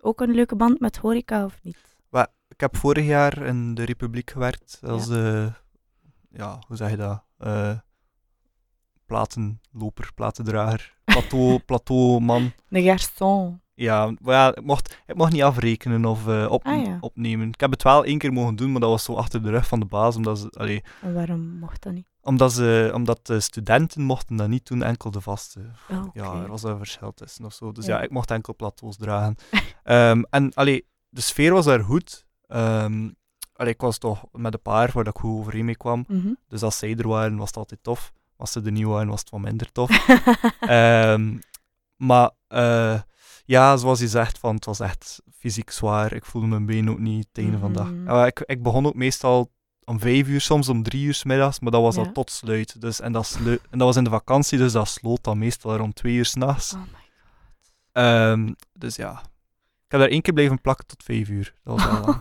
Ook 0.01 0.21
een 0.21 0.31
leuke 0.35 0.57
band 0.57 0.81
met 0.81 0.97
horeca 0.97 1.45
of 1.45 1.59
niet? 1.63 1.79
Ik 2.49 2.61
heb 2.61 2.77
vorig 2.77 3.07
jaar 3.07 3.39
in 3.43 3.75
de 3.75 3.85
Republiek 3.85 4.31
gewerkt 4.31 4.81
als, 4.85 5.09
eh, 5.09 5.47
ja, 6.31 6.59
hoe 6.67 6.77
zeg 6.77 6.91
je 6.91 6.97
dat? 6.97 7.25
Eh 7.39 7.73
platenloper, 9.07 10.11
platendrager, 10.15 10.97
plateau, 11.05 11.59
plateauman. 11.59 12.53
De 12.69 12.83
garçon. 12.83 13.61
Ja, 13.75 14.15
maar 14.23 14.35
ja, 14.35 14.55
ik 14.57 14.65
mocht, 14.65 15.03
ik 15.07 15.15
mocht 15.15 15.33
niet 15.33 15.43
afrekenen 15.43 16.05
of 16.05 16.27
eh, 16.29 16.47
op, 16.51 16.65
Ah, 16.65 16.85
ja. 16.87 16.97
opnemen. 17.01 17.49
Ik 17.49 17.61
heb 17.61 17.71
het 17.71 17.83
wel 17.83 18.05
één 18.05 18.19
keer 18.19 18.33
mogen 18.33 18.57
doen, 18.57 18.73
maar 18.73 18.81
dat 18.81 18.91
was 18.91 19.05
zo 19.05 19.15
achter 19.15 19.43
de 19.43 19.51
rug 19.51 19.67
van 19.67 19.81
de 19.81 19.87
baas, 19.87 20.17
omdat 20.17 20.39
ze, 20.39 20.51
allee, 20.51 20.83
En 21.03 21.15
waarom 21.15 21.59
mocht 21.59 21.83
dat 21.83 21.93
niet? 21.93 22.07
omdat, 22.23 22.53
ze, 22.53 22.91
omdat 22.95 23.27
de 23.27 23.41
studenten 23.41 24.03
mochten 24.03 24.37
dat 24.37 24.49
niet 24.49 24.67
doen, 24.67 24.83
enkel 24.83 25.11
de 25.11 25.21
vaste. 25.21 25.61
Oh, 25.91 26.05
oké. 26.05 26.23
Ja, 26.23 26.43
er 26.43 26.49
was 26.49 26.63
een 26.63 26.79
verschil 26.79 27.13
tussen 27.15 27.45
of 27.45 27.53
zo. 27.53 27.73
Dus 27.73 27.87
Ja. 27.87 27.97
ja, 27.97 28.03
ik 28.03 28.11
mocht 28.11 28.31
enkel 28.31 28.55
plateaus 28.55 28.97
dragen. 28.97 29.37
Ehm, 29.83 30.23
en 30.31 30.55
allee, 30.55 30.87
de 31.09 31.21
sfeer 31.21 31.53
was 31.53 31.65
daar 31.65 31.81
goed. 31.81 32.26
Ehm, 32.47 33.09
allee, 33.53 33.73
ik 33.73 33.81
was 33.81 33.99
toch 33.99 34.25
met 34.33 34.55
een 34.55 34.63
paar 34.63 34.91
waar 34.93 35.07
ik 35.07 35.17
goed 35.17 35.39
overeen 35.39 35.65
mee 35.65 35.77
kwam. 35.77 36.05
Mhm. 36.09 36.33
Dus 36.49 36.63
als 36.63 36.79
zij 36.79 36.95
er 36.97 37.09
waren, 37.09 37.37
was 37.37 37.47
het 37.47 37.57
altijd 37.57 37.83
tof. 37.83 38.13
Als 38.37 38.53
ze 38.53 38.61
er 38.65 38.73
niet 38.73 38.85
waren, 38.87 39.09
was 39.09 39.21
het 39.21 39.31
wat 39.31 39.41
minder 39.41 39.73
tof. 39.73 39.91
Ehm, 40.61 41.39
maar 41.97 42.31
eh, 42.49 43.01
ja, 43.45 43.77
zoals 43.77 44.01
je 44.01 44.09
zegt, 44.09 44.39
van, 44.39 44.55
het 44.55 44.65
was 44.65 44.81
echt 44.81 45.23
fysiek 45.39 45.71
zwaar. 45.71 46.13
Ik 46.13 46.25
voelde 46.25 46.47
mijn 46.47 46.67
been 46.67 46.91
ook 46.91 46.99
niet 46.99 47.27
het 47.33 47.45
einde 47.45 47.59
van 47.59 47.73
de 47.73 47.79
dag. 47.79 47.91
Mhm. 47.91 48.09
Eh, 48.09 48.27
ik, 48.27 48.41
ik 48.41 48.63
begon 48.63 48.87
ook 48.87 48.95
meestal 48.95 49.51
om 49.85 50.01
vijf 50.01 50.29
uur, 50.29 50.41
soms 50.41 50.69
om 50.69 50.83
drie 50.83 51.05
uur 51.05 51.15
's 51.15 51.25
middags, 51.25 51.61
maar 51.61 51.71
dat 51.73 51.83
was 51.83 51.95
Ja. 51.95 52.03
al 52.03 52.13
tot 52.13 52.31
sluit. 52.31 52.81
Dus, 52.81 53.01
en, 53.01 53.13
dat 53.13 53.39
en 53.45 53.59
dat 53.71 53.81
was 53.87 53.97
in 53.97 54.05
de 54.05 54.11
vakantie, 54.11 54.59
dus 54.59 54.73
dat 54.73 54.89
sloot 54.89 55.25
dan 55.25 55.39
meestal 55.39 55.77
rond 55.77 55.95
twee 55.95 56.15
uur 56.15 56.25
s'nachts. 56.25 56.73
Oh 56.75 56.81
my 56.81 57.05
Ehm 57.93 58.53
dus 58.73 58.97
ja, 58.97 59.13
ik 59.85 59.93
heb 59.93 60.01
daar 60.01 60.09
één 60.09 60.23
keer 60.23 60.35
blijven 60.35 60.61
plakken 60.61 60.87
tot 60.87 61.03
vijf 61.03 61.29
uur. 61.29 61.55
Dat 61.65 61.81
was 61.81 61.91
wel 61.91 62.01
lang. 62.07 62.21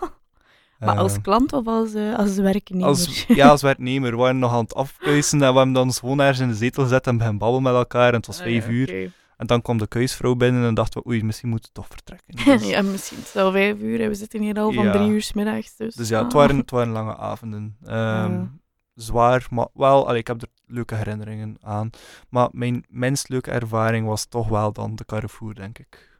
Maar 0.79 0.97
als 0.97 1.13
Ehm, 1.13 1.21
klant 1.21 1.53
of 1.53 1.67
als, 1.67 1.93
eh, 1.93 2.15
als 2.17 2.35
werknemer? 2.37 2.87
als, 2.87 3.25
ja, 3.27 3.47
als 3.49 3.61
werknemer. 3.61 4.11
We 4.11 4.17
waren 4.17 4.39
nog 4.39 4.51
aan 4.53 4.63
het 4.63 4.75
afkuisen 4.75 5.41
en 5.41 5.51
we 5.51 5.55
hebben 5.57 5.73
dan 5.73 5.93
gewoon 5.93 6.19
ergens 6.19 6.39
in 6.39 6.47
de 6.47 6.55
zetel 6.55 6.83
gezet 6.83 7.07
en 7.07 7.13
beginnen 7.17 7.39
babbelen 7.39 7.63
met 7.63 7.73
elkaar. 7.73 8.07
En 8.09 8.15
het 8.15 8.25
was 8.27 8.37
Ah, 8.39 8.43
vijf 8.43 8.67
uur. 8.69 9.13
En 9.37 9.47
dan 9.47 9.61
kwam 9.61 9.77
de 9.77 9.87
kuisvrouw 9.87 10.35
binnen 10.35 10.65
en 10.67 10.73
dachten 10.73 11.01
we, 11.01 11.07
oei, 11.09 11.23
misschien 11.23 11.49
moeten 11.49 11.69
we 11.73 11.79
toch 11.81 11.87
vertrekken. 11.89 12.35
Dus, 12.59 12.67
ja, 12.69 12.81
misschien 12.81 13.17
het 13.17 13.27
is 13.27 13.35
al 13.35 13.51
vijf 13.51 13.79
uur 13.79 14.01
en 14.01 14.07
we 14.09 14.15
zitten 14.15 14.41
hier 14.41 14.55
al 14.59 14.71
van 14.71 14.83
Ja. 14.83 14.91
drie 14.91 15.09
uur 15.09 15.21
's 15.21 15.33
middags. 15.33 15.75
Dus, 15.75 15.95
dus 15.95 16.09
ja, 16.09 16.17
het 16.23 16.27
ah. 16.33 16.39
waren, 16.39 16.57
het 16.57 16.71
waren 16.71 16.91
lange 16.93 17.17
avonden. 17.17 17.77
Ehm, 17.85 18.31
Ja. 18.31 18.49
Zwaar, 18.95 19.47
maar 19.49 19.67
wel, 19.73 20.07
allee, 20.07 20.19
ik 20.19 20.27
heb 20.27 20.41
er 20.41 20.47
leuke 20.67 20.95
herinneringen 20.95 21.57
aan. 21.61 21.89
Maar 22.29 22.49
mijn 22.51 22.85
minst 22.89 23.29
leuke 23.29 23.51
ervaring 23.51 24.07
was 24.07 24.25
toch 24.25 24.47
wel 24.47 24.71
dan 24.71 24.95
de 24.95 25.05
Carrefour, 25.05 25.53
denk 25.55 25.79
ik. 25.79 26.19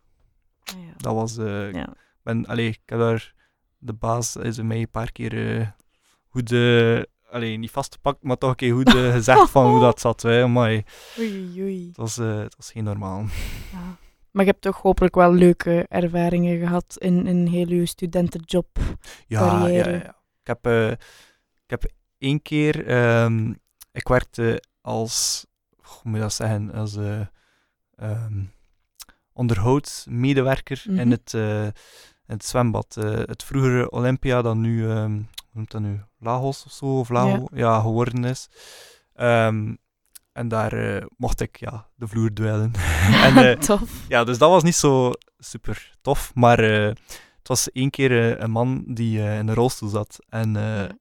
Ah, 0.63 0.74
ja. 0.86 0.94
Dat 0.98 1.13
was... 1.13 1.38
eh, 1.38 1.72
Ja. 1.74 1.88
ben, 2.24 2.46
allee, 2.46 2.68
ik 2.68 2.80
heb 2.86 3.00
daar... 3.00 3.34
De 3.86 3.93
baas 3.93 4.36
is 4.36 4.62
mij 4.62 4.80
een 4.80 4.89
paar 4.89 5.12
keer 5.12 5.58
eh, 5.60 5.67
goed... 6.30 6.52
eh, 6.52 7.02
allee, 7.30 7.58
niet 7.58 7.71
vastgepakt, 7.71 8.24
maar 8.24 8.38
toch 8.38 8.50
een 8.50 8.56
keer 8.56 8.74
goed 8.74 8.95
eh, 8.95 9.12
gezegd 9.12 9.50
van 9.56 9.69
hoe 9.71 9.80
dat 9.80 10.00
zat. 10.00 10.21
Hè. 10.21 10.43
Amai, 10.43 10.84
Oei, 11.19 11.62
oei. 11.62 11.88
het, 11.88 11.98
was, 11.98 12.15
het 12.15 12.56
was 12.56 12.71
geen 12.71 12.84
normaal. 12.84 13.19
Ja. 13.71 13.98
Maar 14.32 14.45
je 14.45 14.52
hebt 14.52 14.62
toch 14.63 14.82
hopelijk 14.82 15.15
wel 15.15 15.34
leuke 15.34 15.86
ervaringen 15.89 16.60
gehad 16.60 16.95
in, 16.98 17.28
in 17.28 17.48
heel 17.48 17.67
je 17.69 17.86
studentenjob. 17.86 18.67
Ja, 19.28 19.67
ja, 19.67 19.89
ja. 19.89 20.15
Ik 20.43 20.48
heb, 20.62 20.65
ik 21.63 21.69
heb 21.69 21.86
één 22.17 22.41
keer, 22.41 22.88
ehm, 22.88 23.54
ik 23.91 24.08
werkte 24.08 24.63
als, 24.82 25.45
hoe 25.76 26.02
moet 26.04 26.15
je 26.15 26.21
dat 26.21 26.34
zeggen, 26.34 26.74
als 26.74 26.95
eh 26.95 27.21
ehm, 27.95 28.43
onderhoudsmedewerker 29.34 30.84
in, 30.86 30.91
Mhm. 30.91 31.02
in 31.02 31.12
het 31.12 31.34
zwembad. 32.38 32.98
Eh, 32.98 33.12
het 33.14 33.44
vroegere 33.44 33.90
Olympia, 33.92 34.42
dat 34.42 34.56
nu, 34.56 34.90
ehm, 34.90 35.12
hoe 35.12 35.24
noemt 35.52 35.72
dat 35.72 35.82
nu, 35.82 36.02
Lagos 36.20 36.66
of 36.66 36.72
zo, 36.72 36.86
of 37.00 37.10
Lago, 37.10 37.48
ja, 37.54 37.80
geworden 37.80 38.24
is. 38.24 38.50
Ehm, 39.14 39.76
en 40.34 40.48
daar 40.48 40.74
eh, 40.74 41.06
mocht 41.18 41.42
ik 41.42 41.60
ja, 41.60 41.88
de 41.96 42.08
vloer 42.08 42.34
dweilen. 42.34 42.72
en, 43.26 43.38
eh, 43.38 43.58
Tof. 43.58 43.92
ja, 44.08 44.24
dus 44.24 44.38
dat 44.38 44.50
was 44.50 44.64
niet 44.64 44.76
zo 44.76 45.12
super 45.38 45.94
tof. 46.02 46.32
Maar 46.36 46.58
het 46.60 47.48
was 47.48 47.72
één 47.72 47.90
keer 47.90 48.42
een 48.42 48.52
man 48.52 48.84
die 48.88 49.20
in 49.20 49.48
een 49.48 49.54
rolstoel 49.54 49.90
zat. 49.90 50.18
En 50.30 50.54
Ja. 50.54 50.92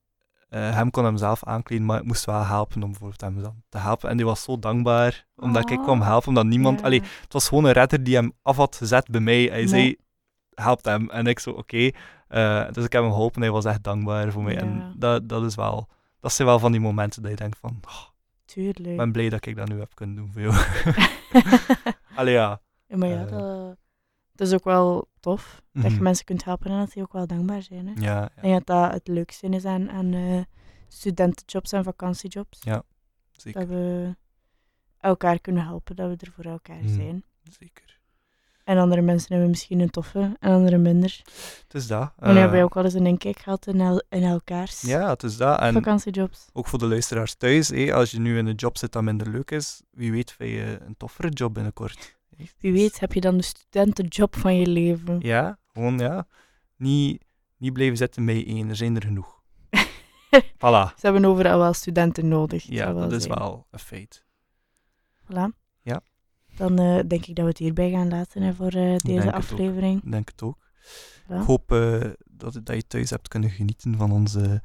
hem 0.61 0.91
kon 0.91 1.05
hem 1.05 1.17
zelf 1.17 1.45
aankleden, 1.45 1.85
maar 1.87 1.99
ik 2.01 2.05
moest 2.07 2.25
wel 2.25 2.45
helpen 2.45 2.83
om 2.83 2.91
bijvoorbeeld 2.91 3.21
hem 3.21 3.43
dan 3.43 3.63
te 3.69 3.79
helpen. 3.79 4.09
En 4.11 4.17
die 4.17 4.27
was 4.27 4.43
zo 4.43 4.59
dankbaar 4.59 5.27
omdat 5.37 5.71
ik 5.71 5.79
kwam 5.79 6.01
Oh. 6.01 6.07
helpen. 6.07 6.29
Omdat 6.29 6.45
niemand... 6.45 6.83
Allee, 6.83 7.01
het 7.21 7.33
was 7.33 7.49
gewoon 7.49 7.65
een 7.65 7.73
redder 7.73 8.05
die 8.05 8.15
hem 8.15 8.33
af 8.43 8.57
had 8.57 8.77
gezet 8.77 9.09
bij 9.11 9.21
mij. 9.21 9.43
Hij 9.43 9.49
Nee. 9.59 9.67
zei, 9.69 9.97
help 10.55 10.85
hem. 10.85 11.11
En 11.11 11.27
ik 11.27 11.39
zo, 11.39 11.51
oké. 11.51 11.91
Eh, 12.29 12.67
dus 12.73 12.85
ik 12.85 12.93
heb 12.93 13.03
hem 13.03 13.11
geholpen 13.13 13.37
en 13.37 13.43
hij 13.43 13.51
was 13.51 13.65
echt 13.65 13.83
dankbaar 13.83 14.33
voor 14.33 14.43
mij. 14.43 14.53
Ja. 14.55 14.61
En 14.61 14.95
dat, 14.97 15.29
dat 15.29 15.45
is 15.45 15.55
wel... 15.55 15.89
Dat 16.21 16.33
zijn 16.33 16.49
wel 16.49 16.59
van 16.59 16.73
die 16.73 16.81
momenten 16.81 17.23
dat 17.23 17.31
je 17.31 17.37
denkt 17.37 17.59
van... 17.59 17.81
"Oh, 17.89 18.03
Tuurlijk. 18.45 18.87
ik 18.87 18.97
ben 18.97 19.13
blij 19.13 19.29
dat 19.29 19.47
ik 19.47 19.57
dat 19.57 19.69
nu 19.69 19.79
heb 19.79 19.95
kunnen 19.95 20.17
doen 20.17 20.33
voor 20.33 20.41
jou. 20.43 20.55
Allee, 22.17 22.35
ja. 22.35 22.61
Ja, 22.87 22.97
maar 22.97 23.09
ja, 23.09 23.25
Eh. 23.25 23.31
dat, 23.31 23.77
dat 24.33 24.47
is 24.49 24.53
ook 24.55 24.65
wel 24.65 25.09
tof. 25.21 25.63
Dat 25.73 25.83
je 25.83 25.91
Mhm. 25.91 26.03
mensen 26.03 26.25
kunt 26.25 26.45
helpen 26.45 26.71
en 26.71 26.79
dat 26.79 26.93
die 26.93 27.03
ook 27.03 27.13
wel 27.13 27.27
dankbaar 27.27 27.63
zijn. 27.63 27.87
Hè. 27.87 27.93
Ja, 28.01 28.31
ja, 28.37 28.43
denk 28.43 28.67
dat 28.67 28.67
dat 28.67 28.93
het 28.93 29.09
leukste 29.09 29.49
is 29.49 29.65
aan, 29.65 29.91
aan 29.91 30.13
eh, 30.13 30.41
studentenjobs 30.89 31.73
en 31.73 31.85
vakantiejobs. 31.85 32.61
zeker. 33.31 33.61
Dat 33.61 33.69
we 33.69 34.17
elkaar 35.01 35.41
kunnen 35.41 35.65
helpen, 35.65 35.97
dat 35.97 36.09
we 36.09 36.17
er 36.27 36.33
voor 36.33 36.45
elkaar 36.45 36.77
Mhm. 36.85 36.95
zijn. 36.95 37.25
zeker. 37.43 37.99
En 38.65 38.79
andere 38.79 39.01
mensen 39.01 39.29
hebben 39.33 39.49
misschien 39.51 39.81
een 39.81 39.91
toffe 39.91 40.37
en 40.41 40.53
andere 40.53 40.79
minder. 40.79 41.21
Het 41.63 41.75
is 41.75 41.87
dat. 41.87 42.13
Maar 42.19 42.29
nu 42.29 42.35
eh, 42.35 42.35
hebben 42.35 42.51
wij 42.51 42.63
ook 42.65 42.75
wel 42.75 42.85
eens 42.85 42.95
een 42.95 43.07
inkijk 43.07 43.39
gehad 43.39 43.67
in, 43.67 43.81
el- 43.81 44.03
in 44.09 44.23
elkaars 44.23 44.81
Ja, 44.81 45.09
het 45.09 45.23
is 45.23 45.37
dat. 45.37 45.61
En 45.61 45.73
vakantiejobs. 45.73 46.47
ook 46.53 46.67
voor 46.67 46.79
de 46.79 46.87
luisteraars 46.87 47.35
thuis, 47.35 47.69
hé, 47.69 47.95
als 47.95 48.11
je 48.11 48.21
nu 48.21 48.39
in 48.39 48.47
een 48.47 48.55
job 48.55 48.79
zit 48.79 48.93
dat 48.93 49.03
minder 49.03 49.29
leuk 49.29 49.51
is, 49.51 49.83
wie 49.91 50.11
weet 50.13 50.33
vind 50.33 50.51
je 50.51 50.79
een 50.87 50.97
toffere 50.97 51.29
job 51.29 51.55
binnenkort. 51.55 52.17
Wie 52.59 52.73
weet 52.73 53.01
heb 53.01 53.13
je 53.13 53.21
dan 53.21 53.37
de 53.37 53.43
studentenjob 53.43 54.37
van 54.37 54.57
je 54.57 54.67
leven. 54.67 55.19
Ja, 55.21 55.59
gewoon 55.73 55.99
ja. 55.99 56.27
Niet, 56.77 57.25
niet 57.57 57.73
blijven 57.73 57.97
zitten 57.97 58.25
bij 58.27 58.47
één, 58.47 58.69
er 58.69 58.77
zijn 58.77 58.97
er 58.97 59.03
genoeg. 59.03 59.43
Voilà. 60.55 60.95
Ze 60.97 61.01
hebben 61.01 61.25
overal 61.25 61.59
wel 61.59 61.73
studenten 61.73 62.29
nodig. 62.29 62.63
Ja, 62.69 62.85
zal 62.85 62.95
dat 63.01 63.13
is 63.13 63.27
wel 63.27 63.67
een 63.71 63.79
feit. 63.79 64.25
Voilà. 65.25 65.64
Ja. 66.57 66.69
Dan 66.69 66.79
eh, 66.79 66.99
denk 67.07 67.27
ik 67.27 67.35
dat 67.35 67.45
we 67.45 67.51
het 67.51 67.59
hierbij 67.59 67.91
gaan 67.91 68.09
laten 68.09 68.43
hè, 68.43 68.55
voor 68.55 68.73
eh, 68.73 68.97
deze 68.97 69.33
aflevering. 69.33 70.03
Ik 70.05 70.11
denk 70.11 70.29
het 70.29 70.43
ook. 70.43 70.59
Ja. 71.29 71.41
Ik 71.41 71.47
hoop 71.47 71.73
eh, 71.73 72.01
dat, 72.25 72.61
dat 72.65 72.77
je 72.77 72.87
thuis 72.87 73.11
hebt 73.11 73.29
kunnen 73.29 73.51
genieten 73.51 73.97
van 73.97 74.13
onze, 74.13 74.63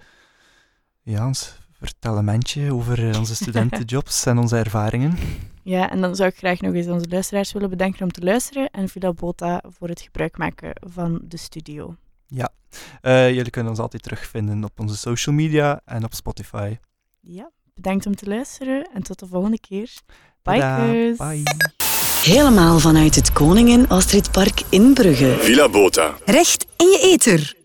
ja, 1.02 1.28
ons 1.28 1.58
vertellementje 1.72 2.74
over 2.74 3.18
onze 3.18 3.36
studentenjobs 3.42 4.26
en 4.26 4.38
onze 4.38 4.58
ervaringen. 4.58 5.18
Ja, 5.64 5.90
en 5.90 6.02
dan 6.02 6.16
zou 6.16 6.30
ik 6.30 6.38
graag 6.38 6.62
nog 6.62 6.74
eens 6.74 6.88
onze 6.88 7.10
luisteraars 7.10 7.52
willen 7.52 7.70
bedanken 7.70 8.04
om 8.04 8.12
te 8.12 8.22
luisteren 8.22 8.70
en 8.70 8.90
Villa 8.90 9.14
Bota 9.14 9.64
voor 9.68 9.88
het 9.88 10.02
gebruik 10.02 10.38
maken 10.38 10.72
van 10.80 11.22
de 11.24 11.38
studio. 11.38 11.96
Eh, 13.02 13.34
jullie 13.34 13.50
kunnen 13.50 13.72
ons 13.72 13.82
altijd 13.82 14.04
terugvinden 14.04 14.64
op 14.64 14.80
onze 14.80 14.98
social 14.98 15.36
media 15.36 15.82
en 15.86 16.04
op 16.04 16.14
Spotify. 16.14 16.78
Ja, 17.20 17.52
bedankt 17.74 18.06
om 18.06 18.16
te 18.16 18.28
luisteren 18.28 18.90
en 18.94 19.04
tot 19.04 19.20
de 19.20 19.28
volgende 19.28 19.60
keer. 19.60 19.94
Bye, 20.42 20.60
Tada. 20.60 21.16
Bye. 21.18 21.78
Helemaal 22.24 22.80
vanuit 22.80 23.16
het 23.16 23.34
Koningin 23.34 23.90
Astridpark 23.90 24.62
in 24.70 24.94
Brugge. 24.94 25.36
Villa 25.40 25.70
Bota. 25.70 26.16
Recht 26.26 26.66
in 26.78 26.88
je 26.88 27.00
eter. 27.02 27.59